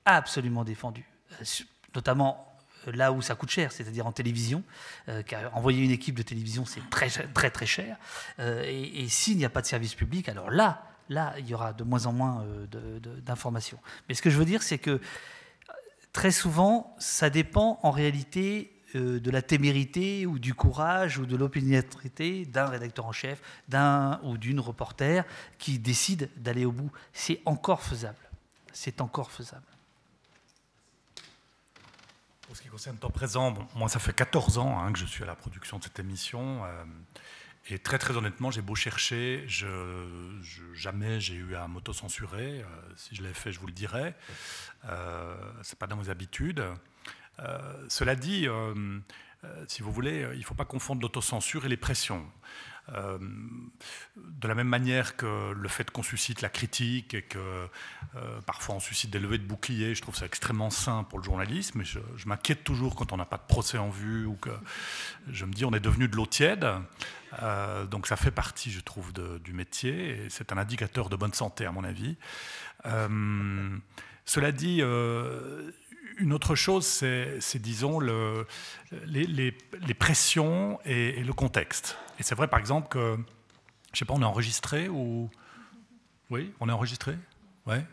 [0.04, 1.04] absolument défendu,
[1.94, 2.44] notamment
[2.86, 4.64] là où ça coûte cher, c'est-à-dire en télévision,
[5.26, 7.96] car envoyer une équipe de télévision, c'est très très très cher.
[8.38, 11.72] et, et s'il n'y a pas de service public, alors là, là, il y aura
[11.72, 13.78] de moins en moins euh, d'informations.
[14.08, 15.00] Mais ce que je veux dire, c'est que
[16.12, 21.36] très souvent, ça dépend en réalité euh, de la témérité ou du courage ou de
[21.36, 25.26] l'opiniâtreté d'un rédacteur en chef, d'un ou d'une reporter
[25.58, 26.90] qui décide d'aller au bout.
[27.12, 28.16] C'est encore faisable.
[28.72, 29.66] C'est encore faisable.
[32.46, 35.04] Pour ce qui concerne le temps présent, moi ça fait 14 ans hein, que je
[35.04, 36.64] suis à la production de cette émission.
[36.64, 36.84] Euh,
[37.70, 39.44] et très très honnêtement, j'ai beau chercher,
[40.74, 42.60] jamais j'ai eu à m'auto-censurer.
[42.60, 42.64] Euh,
[42.96, 44.14] si je l'ai fait, je vous le dirai.
[44.86, 46.64] Euh, c'est pas dans mes habitudes.
[47.40, 48.98] Euh, cela dit, euh,
[49.66, 52.26] si vous voulez, il ne faut pas confondre l'autocensure et les pressions.
[52.94, 53.18] Euh,
[54.16, 58.76] de la même manière que le fait qu'on suscite la critique et que euh, parfois
[58.76, 61.82] on suscite des levées de boucliers, je trouve ça extrêmement sain pour le journalisme.
[61.82, 64.50] Et je, m'inquiète toujours quand on n'a pas de procès en vue ou que
[65.30, 66.66] je me dis on est devenu de l'eau tiède.
[67.42, 71.34] Euh, donc ça fait partie, je trouve, du métier et c'est un indicateur de bonne
[71.34, 72.16] santé à mon avis.
[74.24, 74.82] cela dit,
[76.18, 78.46] une autre chose, c'est, disons, le,
[79.06, 79.52] les,
[79.98, 81.96] pressions et, le contexte.
[82.18, 83.16] Et c'est vrai, par exemple, que,
[83.92, 85.30] je sais pas, on est enregistré ou...
[86.30, 87.14] Oui, on est enregistré?
[87.66, 87.84] Ouais.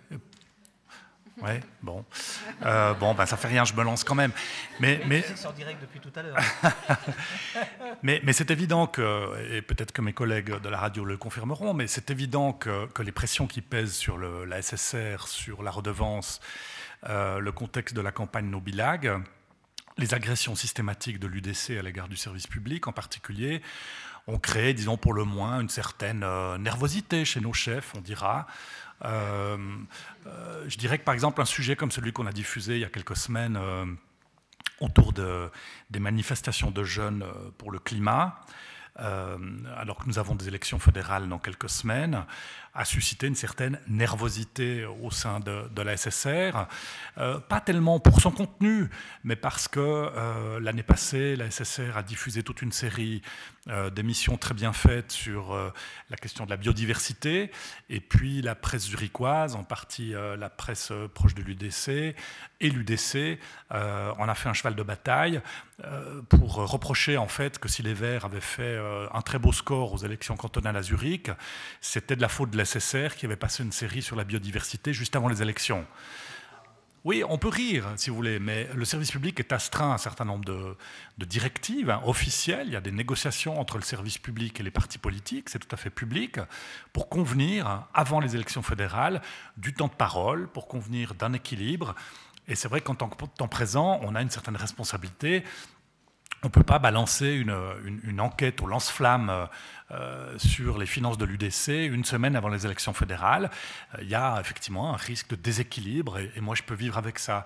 [1.41, 2.05] Ouais, bon.
[2.65, 4.31] Euh, bon, ben, ça fait rien, je me lance quand même.
[4.79, 5.23] Mais, mais...
[5.45, 6.37] en direct depuis tout à l'heure.
[8.03, 11.73] mais, mais c'est évident que, et peut-être que mes collègues de la radio le confirmeront,
[11.73, 15.71] mais c'est évident que, que, les pressions qui pèsent sur le, la SSR, sur la
[15.71, 16.39] redevance,
[17.07, 19.21] euh, le contexte de la campagne Nobilag,
[19.97, 23.61] les agressions systématiques de l'UDC à l'égard du service public en particulier,
[24.27, 28.47] ont créé, disons pour le moins, une certaine euh, nervosité chez nos chefs, on dira.
[29.03, 29.57] Euh,
[30.67, 32.89] je dirais que par exemple un sujet comme celui qu'on a diffusé il y a
[32.89, 33.59] quelques semaines
[34.79, 35.51] autour de,
[35.89, 37.25] des manifestations de jeunes
[37.57, 38.39] pour le climat,
[38.95, 42.25] alors que nous avons des élections fédérales dans quelques semaines,
[42.75, 46.67] a suscité une certaine nervosité au sein de, de la SSR,
[47.17, 48.89] euh, pas tellement pour son contenu,
[49.23, 53.21] mais parce que euh, l'année passée, la SSR a diffusé toute une série
[53.69, 55.55] euh, d'émissions très bien faites sur
[56.09, 57.49] la question de la biodiversité,
[57.89, 62.15] et puis la presse zurichoise, en partie la presse proche de l'UDC,
[62.61, 63.39] et l'UDC
[63.71, 65.41] en a fait un cheval de bataille
[66.29, 68.77] pour reprocher en fait que si les Verts avaient fait
[69.13, 71.31] un très beau score aux élections cantonales à Zurich,
[71.81, 72.64] c'était de la faute de la
[73.15, 75.85] Qui avait passé une série sur la biodiversité juste avant les élections.
[77.05, 79.99] Oui, on peut rire, si vous voulez, mais le service public est astreint à un
[79.99, 82.65] certain nombre de, directives hein, officielles.
[82.65, 85.67] Il y a des négociations entre le service public et les partis politiques, c'est tout
[85.71, 86.39] à fait public,
[86.93, 89.21] pour convenir, avant les élections fédérales,
[89.55, 91.93] du temps de parole, pour convenir d'un équilibre.
[92.47, 95.43] Et c'est vrai qu'en tant que temps présent, on a une certaine responsabilité
[96.43, 99.47] on ne peut pas balancer une, enquête au lance-flamme
[99.91, 103.49] euh, sur les finances de l'UDC une semaine avant les élections fédérales.
[103.95, 107.19] Euh, il y a effectivement un risque de déséquilibre et, moi je peux vivre avec
[107.19, 107.45] ça.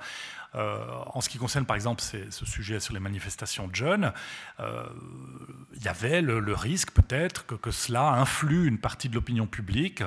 [0.55, 0.83] Euh,
[1.13, 4.11] en ce qui concerne par exemple ce sujet sur les manifestations de jeunes,
[4.59, 10.03] il y avait le, risque peut-être que, cela influe une partie de l'opinion publique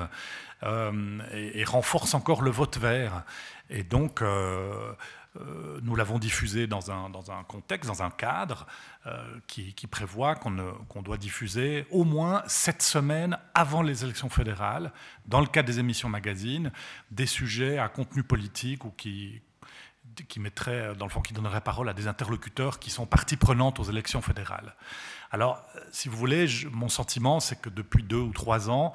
[0.63, 3.23] et, et, renforce encore le vote vert.
[3.69, 4.21] Et donc
[5.39, 8.67] euh, nous l'avons diffusé dans un, dans un, contexte, dans un cadre
[9.07, 14.91] euh, qui, prévoit qu'on doit diffuser au moins sept semaines avant les élections fédérales,
[15.25, 16.71] dans le cadre des émissions magazines,
[17.11, 19.41] des sujets à contenu politique ou qui,
[20.27, 23.79] qui mettrait, dans le fond, qui donnerait parole à des interlocuteurs qui sont partie prenante
[23.79, 24.75] aux élections fédérales.
[25.31, 28.93] Alors, si vous voulez, mon sentiment, c'est que depuis deux ou trois ans,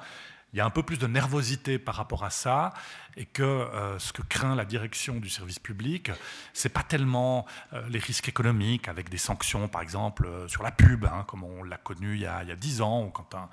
[0.53, 2.73] il y a un peu plus de nervosité par rapport à ça
[3.17, 6.11] et que euh, ce que craint la direction du service public,
[6.53, 10.71] c'est pas tellement euh, les risques économiques avec des sanctions, par exemple, euh, sur la
[10.71, 13.49] pub, hein, comme on l'a connu il y a dix ans, ou quand un,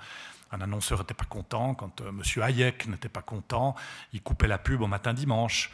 [0.61, 2.21] annonceur n'était pas content, quand M.
[2.41, 3.75] Hayek n'était pas content,
[4.13, 5.71] il coupait la pub au matin dimanche.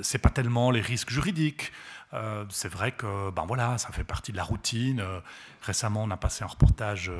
[0.00, 1.72] c'est pas tellement les risques juridiques.
[2.48, 5.04] c'est vrai que ben voilà, ça fait partie de la routine.
[5.60, 7.12] récemment, on a passé un reportage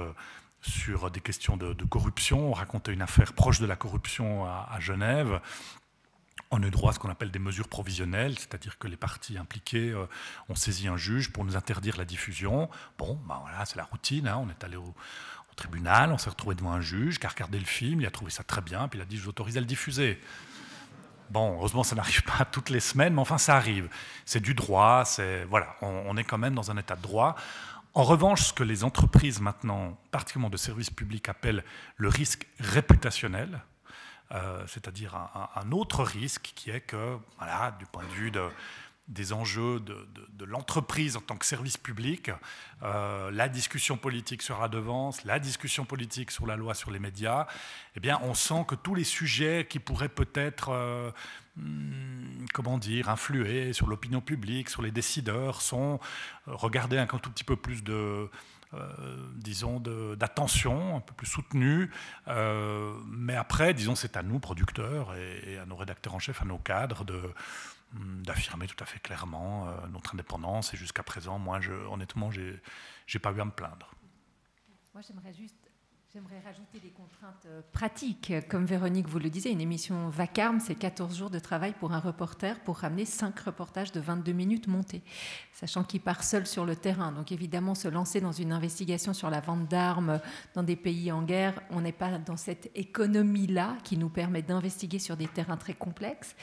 [0.69, 2.51] sur des questions de, corruption.
[2.51, 5.41] On racontait une affaire proche de la corruption à, Genève.
[6.51, 9.37] On a eu droit à ce qu'on appelle des mesures provisionnelles, c'est-à-dire que les partis
[9.37, 10.07] impliqués euh,
[10.49, 12.71] ont saisi un juge pour nous interdire la diffusion.
[12.99, 14.29] Bon, ben voilà, c'est la routine.
[14.29, 14.41] Hein.
[14.41, 14.95] On est allé au,
[15.57, 18.31] tribunal, on s'est retrouvé devant un juge qui a regardé le film, il a trouvé
[18.31, 20.21] ça très bien, puis il a dit je vous autorise à le diffuser.
[21.31, 23.89] Bon, heureusement, ça n'arrive pas toutes les semaines, mais enfin, ça arrive.
[24.25, 27.37] C'est du droit, c'est voilà, on, est quand même dans un état de droit.
[27.97, 31.65] En revanche, ce que les entreprises maintenant, particulièrement de services publics, appellent
[31.97, 33.63] le risque réputationnel,
[34.33, 38.51] euh, c'est-à-dire un, autre risque qui est que, voilà, du point de vue de,
[39.09, 42.31] des enjeux de, l'entreprise en tant que service public,
[42.83, 46.99] euh, la discussion politique sur la devance, la discussion politique sur la loi sur les
[46.99, 47.47] médias,
[47.97, 51.11] eh bien, on sent que tous les sujets qui pourraient peut-être, euh,
[51.57, 55.99] hmm, comment dire, influer sur l'opinion publique, sur les décideurs, sont
[56.49, 58.29] euh, regardés avec un tout petit peu plus de,
[59.37, 59.81] disons,
[60.17, 61.91] d'attention, un peu plus soutenue.
[62.27, 66.59] mais après, disons, c'est à nous, producteurs, et, à nos rédacteurs en chef, à nos
[66.59, 67.23] cadres, de,
[68.23, 70.75] d'affirmer tout à fait clairement euh, notre indépendance.
[70.75, 72.61] Et jusqu'à présent, moi, je, honnêtement, j'ai,
[73.07, 73.95] j'ai pas eu à me plaindre.
[74.95, 75.66] Moi, j'aimerais juste
[76.17, 78.33] J'aimerais rajouter des contraintes euh, pratiques.
[78.49, 81.99] Comme Véronique vous le disait, une émission vacarme, c'est 14 jours de travail pour un
[81.99, 85.03] reporter pour ramener 5 reportages de 22 minutes montés,
[85.53, 87.13] sachant qu'il part seul sur le terrain.
[87.13, 90.19] Donc évidemment, se lancer dans une investigation sur la vente d'armes
[90.55, 94.99] dans des pays en guerre, on n'est pas dans cette économie-là qui nous permet d'investiguer
[94.99, 96.35] sur des terrains très complexes.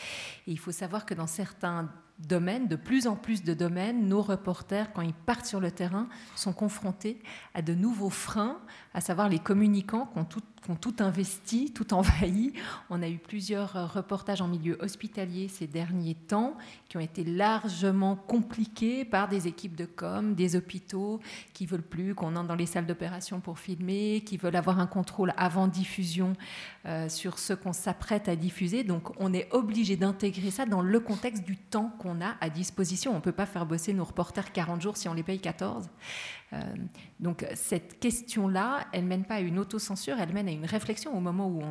[0.46, 1.90] Et il faut savoir que dans certains
[2.20, 6.08] domaines, de plus en plus de domaines, nos reporters, quand ils partent sur le terrain,
[6.36, 7.22] sont confrontés
[7.54, 8.60] à de nouveaux freins,
[8.94, 12.54] à savoir les communicants qui ont, qui ont tout investi, tout envahi.
[12.90, 16.58] On a eu plusieurs euh, reportages en milieu hospitalier ces derniers temps
[16.88, 21.20] qui ont été largement compliqués par des équipes de com, des hôpitaux
[21.54, 24.88] qui veulent plus qu'on entre dans les salles d'opération pour filmer, qui veulent avoir un
[24.88, 26.34] contrôle avant diffusion
[26.86, 28.84] euh, sur ce qu'on s'apprête à diffuser.
[28.84, 33.12] Donc on est obligé d'intégrer ça dans le contexte du temps qu'on a à disposition.
[33.12, 35.90] On ne peut pas faire bosser nos reporters 40 jours si on les paye 14.
[36.54, 36.76] Euh,
[37.20, 41.20] donc cette question-là, elle mène pas à une autocensure, elle mène à une réflexion au
[41.20, 41.62] moment où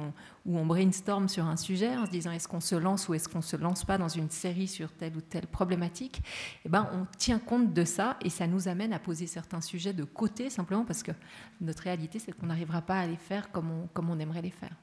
[0.52, 3.42] on, brainstorm sur un sujet en se disant est-ce qu'on se lance ou est-ce qu'on
[3.42, 6.22] se lance pas dans une série sur telle ou telle problématique?
[6.64, 9.92] Eh ben, on tient compte de ça et ça nous amène à poser certains sujets
[9.92, 11.12] de côté simplement parce que
[11.60, 14.50] notre réalité c'est qu'on n'arrivera pas à les faire comme on, comme on aimerait les
[14.50, 14.74] faire.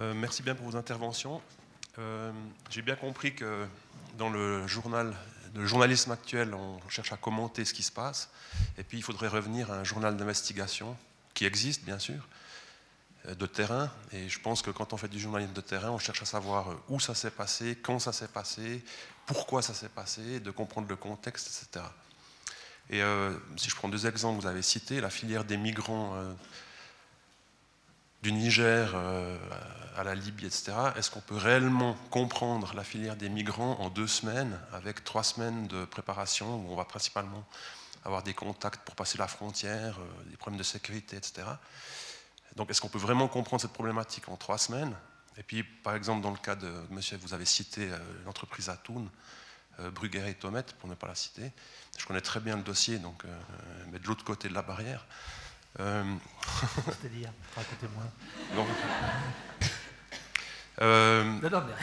[0.00, 1.42] Euh, merci bien pour vos interventions.
[1.98, 2.30] Euh,
[2.70, 3.66] j'ai bien compris que
[4.16, 5.12] dans le journal,
[5.56, 8.30] le journalisme actuel, on cherche à commenter ce qui se passe,
[8.76, 10.96] et puis il faudrait revenir à un journal d'investigation
[11.34, 12.28] qui existe, bien sûr,
[13.26, 13.90] euh, de terrain.
[14.12, 16.76] Et je pense que quand on fait du journalisme de terrain, on cherche à savoir
[16.88, 18.84] où ça s'est passé, quand ça s'est passé,
[19.26, 21.84] pourquoi ça s'est passé, de comprendre le contexte, etc.
[22.90, 23.02] Et
[23.58, 26.16] si je prends deux exemples, vous avez cité la filière des migrants
[28.22, 29.38] du Niger euh,
[29.96, 34.06] à la Libye, etc., est-ce qu'on peut réellement comprendre la filière des migrants en deux
[34.06, 37.44] semaines, avec trois semaines de préparation, où on va principalement
[38.04, 41.46] avoir des contacts pour passer la frontière, euh, des problèmes de sécurité, etc.
[42.56, 44.94] Donc est-ce qu'on peut vraiment comprendre cette problématique en trois semaines?
[45.36, 49.08] Et puis, par exemple, dans le cas de monsieur, vous avez cité euh, l'entreprise Atoun,
[49.94, 51.52] Bruguer et Tomet, pour ne pas la citer.
[51.96, 53.22] Je connais très bien le dossier, donc,
[53.92, 55.06] mais de l'autre côté de la barrière.
[55.80, 56.04] Euh...
[56.86, 58.04] C'est-à-dire, racontez-moi.
[58.54, 58.66] Non.
[60.80, 61.24] Euh...
[61.24, 61.74] Non, non, mais...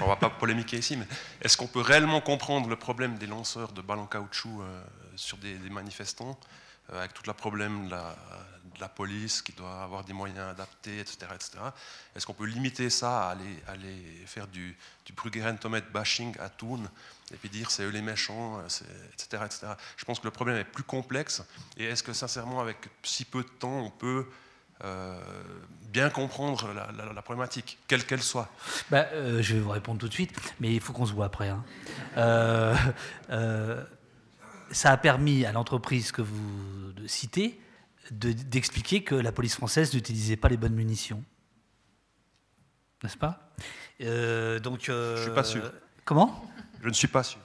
[0.00, 1.06] On va pas polémiquer ici, mais
[1.40, 4.82] est-ce qu'on peut réellement comprendre le problème des lanceurs de balles en caoutchouc euh,
[5.14, 6.38] sur des, des manifestants,
[6.92, 8.16] euh, avec tout le problème de la,
[8.74, 11.18] de la, police qui doit avoir des moyens adaptés, etc.
[11.34, 11.50] etc.
[12.16, 14.76] Est-ce qu'on peut limiter ça à aller, aller faire du,
[15.06, 15.12] du
[15.92, 16.82] bashing à Thun
[17.32, 19.66] et puis dire c'est eux les méchants, etc., etc.
[19.96, 21.42] Je pense que le problème est plus complexe.
[21.76, 24.26] Et est-ce que sincèrement, avec si peu de temps, on peut
[24.84, 25.14] euh,
[25.92, 28.48] bien comprendre la, la, la problématique, quelle qu'elle soit?
[28.90, 31.26] Bah, euh, Je vais vous répondre tout de suite, mais il faut qu'on se voit
[31.26, 31.48] après.
[31.48, 31.64] Hein.
[32.16, 32.74] Euh,
[33.30, 33.82] euh
[34.70, 37.60] ça a permis à l'entreprise que vous citez
[38.10, 41.22] d'expliquer de, que la police française n'utilisait pas les bonnes munitions.
[43.02, 43.52] N'est-ce pas?
[44.00, 45.70] Donc, Je ne suis pas sûr.
[46.06, 46.50] Comment?
[46.82, 47.40] Je ne suis pas sûr.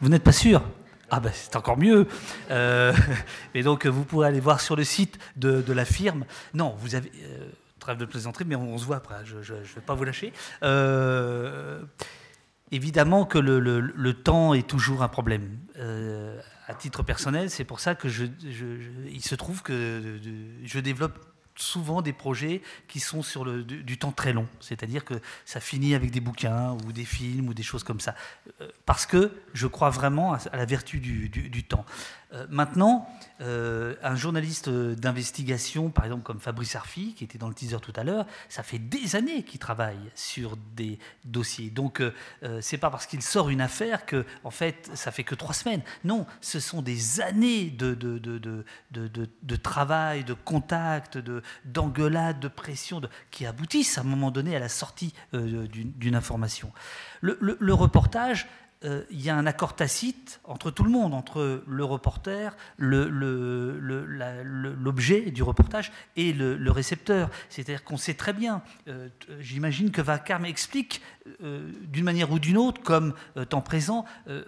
[0.00, 0.62] Vous n'êtes pas sûr?
[1.10, 2.06] Ah ben c'est encore mieux.
[2.50, 2.92] Euh,
[3.54, 6.24] et donc vous pourrez aller voir sur le site de, la firme.
[6.54, 7.48] Non, vous avez euh,
[7.78, 9.16] trêve de plaisanterie, mais on, se voit après.
[9.24, 10.32] Je ne vais pas vous lâcher.
[10.62, 11.82] Euh,
[12.70, 15.58] évidemment que le, temps est toujours un problème.
[15.78, 18.66] Euh, à titre personnel, c'est pour ça que je, je,
[19.10, 20.18] il se trouve que
[20.64, 21.18] je développe
[21.58, 24.46] souvent des projets qui sont sur le, du, temps très long.
[24.60, 28.14] C'est-à-dire que ça finit avec des bouquins ou des films ou des choses comme ça.
[28.60, 31.84] Euh, parce que je crois vraiment à, la vertu du, du temps.
[32.34, 33.08] Euh, maintenant,
[33.40, 37.92] euh, un journaliste d'investigation, par exemple comme Fabrice Arfi, qui était dans le teaser tout
[37.96, 41.70] à l'heure, ça fait des années qu'il travaille sur des dossiers.
[41.70, 42.12] Donc, euh,
[42.60, 45.82] c'est pas parce qu'il sort une affaire que, en fait, ça fait que trois semaines.
[46.04, 51.18] Non, ce sont des années de, de, de, de, travail, de contact,
[51.64, 53.00] d'engueulade, de, pression,
[53.30, 56.72] qui aboutissent à un moment donné à la sortie euh, d'une information.
[57.20, 58.46] Le, le reportage,
[58.84, 63.32] euh, il y a un accord tacite entre tout le monde, entre le reporter, l'objet
[65.32, 67.28] du reportage et le, récepteur.
[67.48, 69.08] C'est-à-dire qu'on sait très bien, euh,
[69.40, 71.02] j'imagine que Vacarme explique
[71.42, 74.42] euh, d'une manière ou d'une autre, comme euh, temps présent, euh,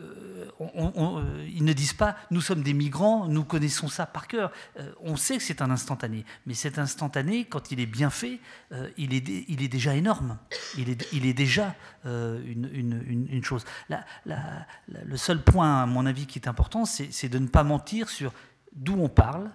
[1.49, 4.53] ils ne disent pas nous sommes des migrants, nous connaissons ça par cœur.
[5.01, 8.41] on sait que c'est un instantané, mais cet instantané, quand il est bien fait,
[8.97, 10.39] il, est, déjà énorme.
[10.77, 11.75] Il est, déjà
[12.05, 13.65] une, une, chose.
[14.27, 18.33] Le seul point, à mon avis, qui est important, c'est de ne pas mentir sur
[18.73, 19.51] d'où on parle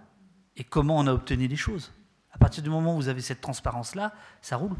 [0.57, 1.91] et comment on a obtenu les choses.
[2.31, 4.75] À partir du moment où vous avez cette transparence-là, ça roule.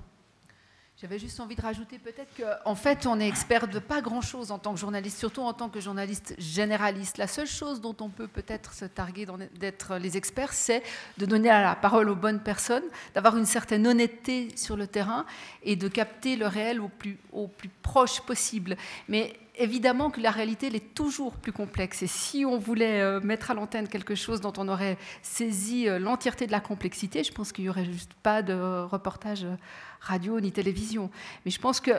[1.02, 4.52] J'avais juste envie de rajouter peut-être qu'en en fait, on est expert de pas grand-chose
[4.52, 7.18] en tant que journaliste, surtout en tant que journaliste généraliste.
[7.18, 9.28] La seule chose dont on peut peut-être se targuer
[9.60, 10.84] d'être les experts, c'est
[11.18, 15.26] de donner la parole aux bonnes personnes, d'avoir une certaine honnêteté sur le terrain
[15.64, 18.78] et de capter le réel au plus, au plus proche possible.
[19.10, 22.04] Mais évidemment que la réalité, elle est toujours plus complexe.
[22.04, 26.00] Et si on voulait euh, mettre à l'antenne quelque chose dont on aurait saisi euh,
[26.00, 28.54] l'entièreté de la complexité, je pense qu'il n'y aurait juste pas de
[28.84, 29.56] reportage euh,
[30.02, 31.10] radio ni télévision.
[31.46, 31.92] Mais je pense que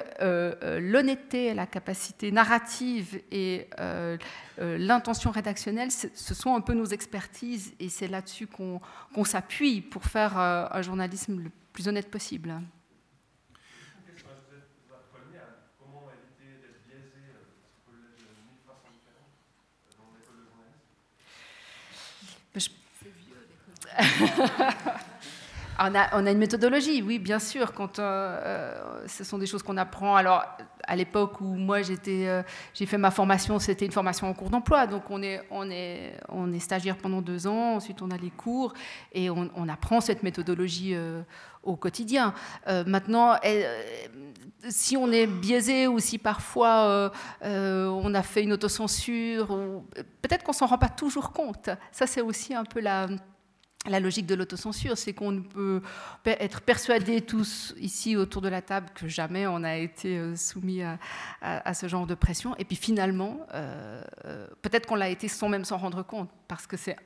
[0.79, 3.69] l'honnêteté, la capacité narrative et
[4.59, 10.39] l'intention rédactionnelle, ce sont un peu nos expertises et c'est là-dessus qu'on s'appuie pour faire
[10.39, 12.55] un journalisme le plus honnête possible.
[25.79, 25.95] on,
[26.27, 27.73] a, une méthodologie, oui, bien sûr.
[27.73, 30.17] Quand, euh, euh, ce sont des choses qu'on apprend.
[30.17, 30.45] Alors,
[30.87, 32.43] à l'époque où moi euh,
[32.75, 34.87] j'ai fait ma formation, c'était une formation en cours d'emploi.
[34.87, 35.43] Donc, on est,
[36.61, 38.73] stagiaire pendant deux ans, ensuite on a les cours
[39.13, 40.97] et on, on apprend cette méthodologie
[41.63, 42.33] au quotidien.
[42.87, 43.37] maintenant,
[44.69, 49.49] si on est biaisé ou si parfois on a fait une autocensure,
[50.23, 51.71] peut-être qu'on s'en rend pas toujours compte.
[51.93, 53.09] Ça, c'est aussi un peu la
[53.89, 55.83] la logique de l'autocensure, c'est qu'on peut
[56.25, 60.83] être persuadés tous ici autour de la table que jamais on a été euh, soumis
[61.43, 62.57] à, ce genre de pression.
[62.59, 66.67] Et puis finalement, euh, euh, peut-être qu'on l'a été sans même s'en rendre compte, parce
[66.67, 66.97] que c'est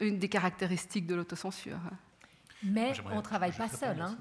[0.00, 1.78] une des caractéristiques de l'autocensure.
[2.62, 4.00] Mais on ne travaille pas seul.
[4.00, 4.16] Hein.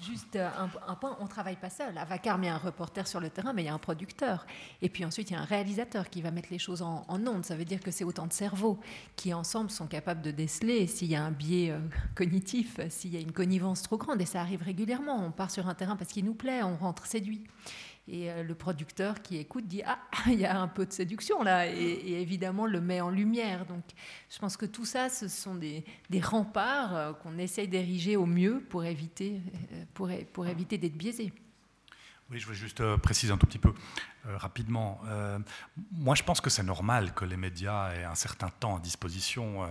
[0.00, 0.48] Juste euh,
[0.86, 1.96] un, point, on ne travaille pas seul.
[1.98, 3.78] À Vacarme, il y a un reporter sur le terrain, mais il y a un
[3.78, 4.46] producteur.
[4.82, 7.26] Et puis ensuite, il y a un réalisateur qui va mettre les choses en, en
[7.26, 7.44] onde.
[7.44, 8.78] Ça veut dire que c'est autant de cerveaux
[9.16, 11.78] qui, ensemble, sont capables de déceler s'il y a un biais euh,
[12.14, 14.20] cognitif, s'il y a une connivence trop grande.
[14.20, 15.24] Et ça arrive régulièrement.
[15.24, 17.44] On part sur un terrain parce qu'il nous plaît, on rentre séduit.
[18.10, 21.42] Et euh, le producteur qui écoute dit Ah, il y a un peu de séduction
[21.42, 23.66] là, et, évidemment le met en lumière.
[23.66, 23.84] Donc
[24.30, 25.84] je pense que tout ça, ce sont des,
[26.22, 29.40] remparts euh, qu'on essaye d'ériger au mieux pour éviter,
[29.72, 29.84] euh,
[30.32, 31.32] pour éviter d'être biaisé.
[32.30, 33.72] Oui, je veux juste préciser un tout petit peu
[34.26, 35.00] rapidement.
[35.92, 39.66] moi, je pense que c'est normal que les médias aient un certain temps à disposition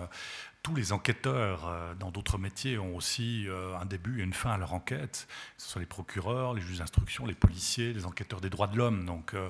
[0.67, 4.51] tous les enquêteurs euh, dans d'autres métiers ont aussi euh, un début et une fin
[4.51, 8.41] à leur enquête, que ce soit les procureurs, les juges d'instruction, les policiers, les enquêteurs
[8.41, 9.05] des droits de l'homme.
[9.05, 9.49] Donc, euh,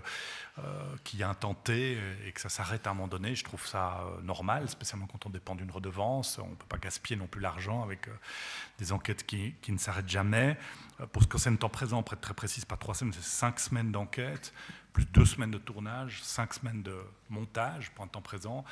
[1.03, 3.65] qu'il y a un tenté et que ça s'arrête à un moment donné, je trouve
[3.65, 6.39] ça normal, spécialement quand on dépend d'une redevance.
[6.39, 8.09] On ne peut pas gaspiller non plus l'argent avec
[8.79, 10.57] des enquêtes qui, qui ne s'arrêtent jamais.
[11.11, 13.59] Pour ce concerne le temps présent, pour être très précis, pas trois semaines, c'est cinq
[13.59, 14.51] semaines d'enquête,
[14.93, 16.97] plus deux semaines de tournage, cinq semaines de
[17.29, 18.65] montage pour un temps présent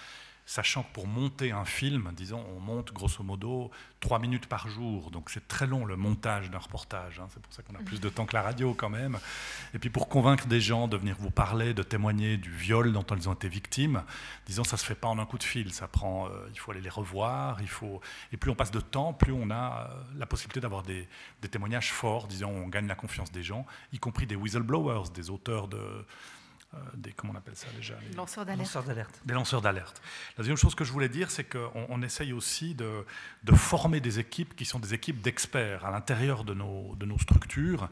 [0.46, 5.10] sachant que pour monter un film, disons, on monte grosso modo trois minutes par jour,
[5.10, 7.28] donc c'est très long le montage d'un reportage, hein.
[7.34, 9.18] c'est pour ça qu'on a plus de temps que la radio quand même.
[9.74, 13.04] Et puis pour convaincre des gens de venir vous parler, de témoigner du viol dont
[13.04, 14.04] ils ont été victimes,
[14.46, 16.72] disons, ça se fait pas en un coup de fil, ça prend, euh, il faut
[16.72, 18.00] aller les revoir, il faut,
[18.32, 21.08] et plus on passe de temps, plus on a euh, la possibilité d'avoir des,
[21.42, 25.32] des témoignages forts, disons, on gagne la confiance des gens, y compris des whistleblowers, des
[25.32, 26.06] auteurs de
[26.96, 29.22] des, comment on appelle ça déjà Lanceurs d'alerte.
[29.26, 30.02] Des lanceurs d'alerte.
[30.38, 33.06] La deuxième chose que je voulais dire, c'est qu'on on essaye aussi de,
[33.54, 37.90] former des équipes qui sont des équipes d'experts à l'intérieur de nos, de nos structures.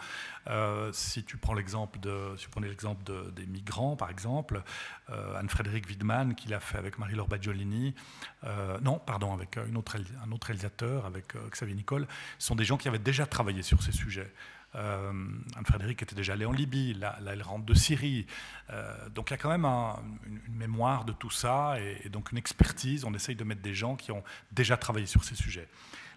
[0.47, 4.61] Euh, si tu prends l'exemple de, si prenez l'exemple des migrants, par exemple,
[5.09, 7.95] euh, Anne-Frédéric Widman, qui l'a fait avec Marie-Laure Baggiolini,
[8.81, 12.07] non, pardon, avec une autre, un autre réalisateur, avec Xavier Nicole,
[12.37, 14.31] sont des gens qui avaient déjà travaillé sur ces sujets.
[14.75, 15.11] Euh,
[15.55, 18.25] Anne-Frédéric était déjà allée en Libye, là, elle rentre de Syrie.
[18.69, 22.37] Euh, donc il y a quand même une, mémoire de tout ça et, donc une
[22.37, 23.05] expertise.
[23.05, 25.67] On essaye de mettre des gens qui ont déjà travaillé sur ces sujets.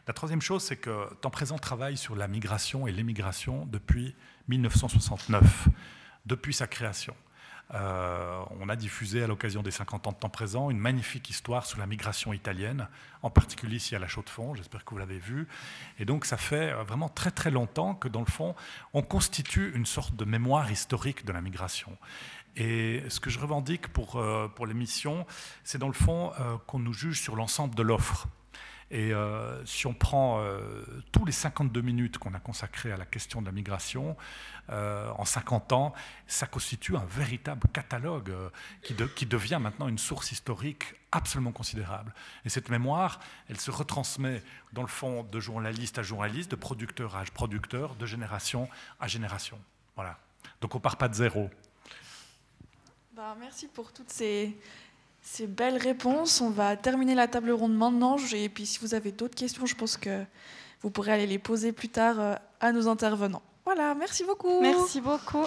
[0.07, 4.15] La troisième chose, c'est que Temps Présent travaille sur la migration et l'émigration depuis
[4.49, 5.69] 1969,
[6.27, 7.15] depuis sa création.
[7.75, 11.67] Euh, on a diffusé à l'occasion des 50 ans de temps présent une magnifique histoire
[11.67, 12.89] sur la migration italienne,
[13.23, 15.49] en particulier ici à la Chaux-de-Fonds, j'espère que vous l'avez vu.
[15.99, 18.55] Et donc ça fait euh, vraiment très très longtemps que dans le fond,
[18.95, 21.97] on constitue une sorte de mémoire historique de la migration.
[22.55, 25.27] Et ce que je revendique pour, euh, pour l'émission,
[25.65, 26.33] c'est dans le fond
[26.67, 28.29] qu'on nous juge sur l'ensemble de l'offre.
[28.91, 33.05] Et euh, si on prend euh, tous les 52 minutes qu'on a consacrées à la
[33.05, 34.17] question de la migration,
[34.71, 35.93] euh, en 50 ans,
[36.29, 38.33] ça constitue un véritable catalogue
[38.83, 42.15] qui, devient maintenant une source historique absolument considérable.
[42.45, 43.19] Et cette mémoire,
[43.49, 48.07] elle se retransmet dans le fond de journaliste à journaliste, de producteur à producteur, de
[48.07, 48.69] génération
[49.01, 49.59] à génération.
[49.97, 50.19] Voilà.
[50.61, 51.51] Donc on part pas de zéro.
[53.17, 54.55] Bah, merci pour toutes ces
[55.27, 56.41] ces belles réponses.
[56.41, 58.17] On va terminer la table ronde maintenant.
[58.33, 60.25] Et puis si vous avez d'autres questions, je pense que
[60.81, 63.43] vous pourrez aller les poser plus tard euh, à nos intervenants.
[63.65, 64.61] Voilà, merci beaucoup.
[64.61, 65.45] Merci beaucoup.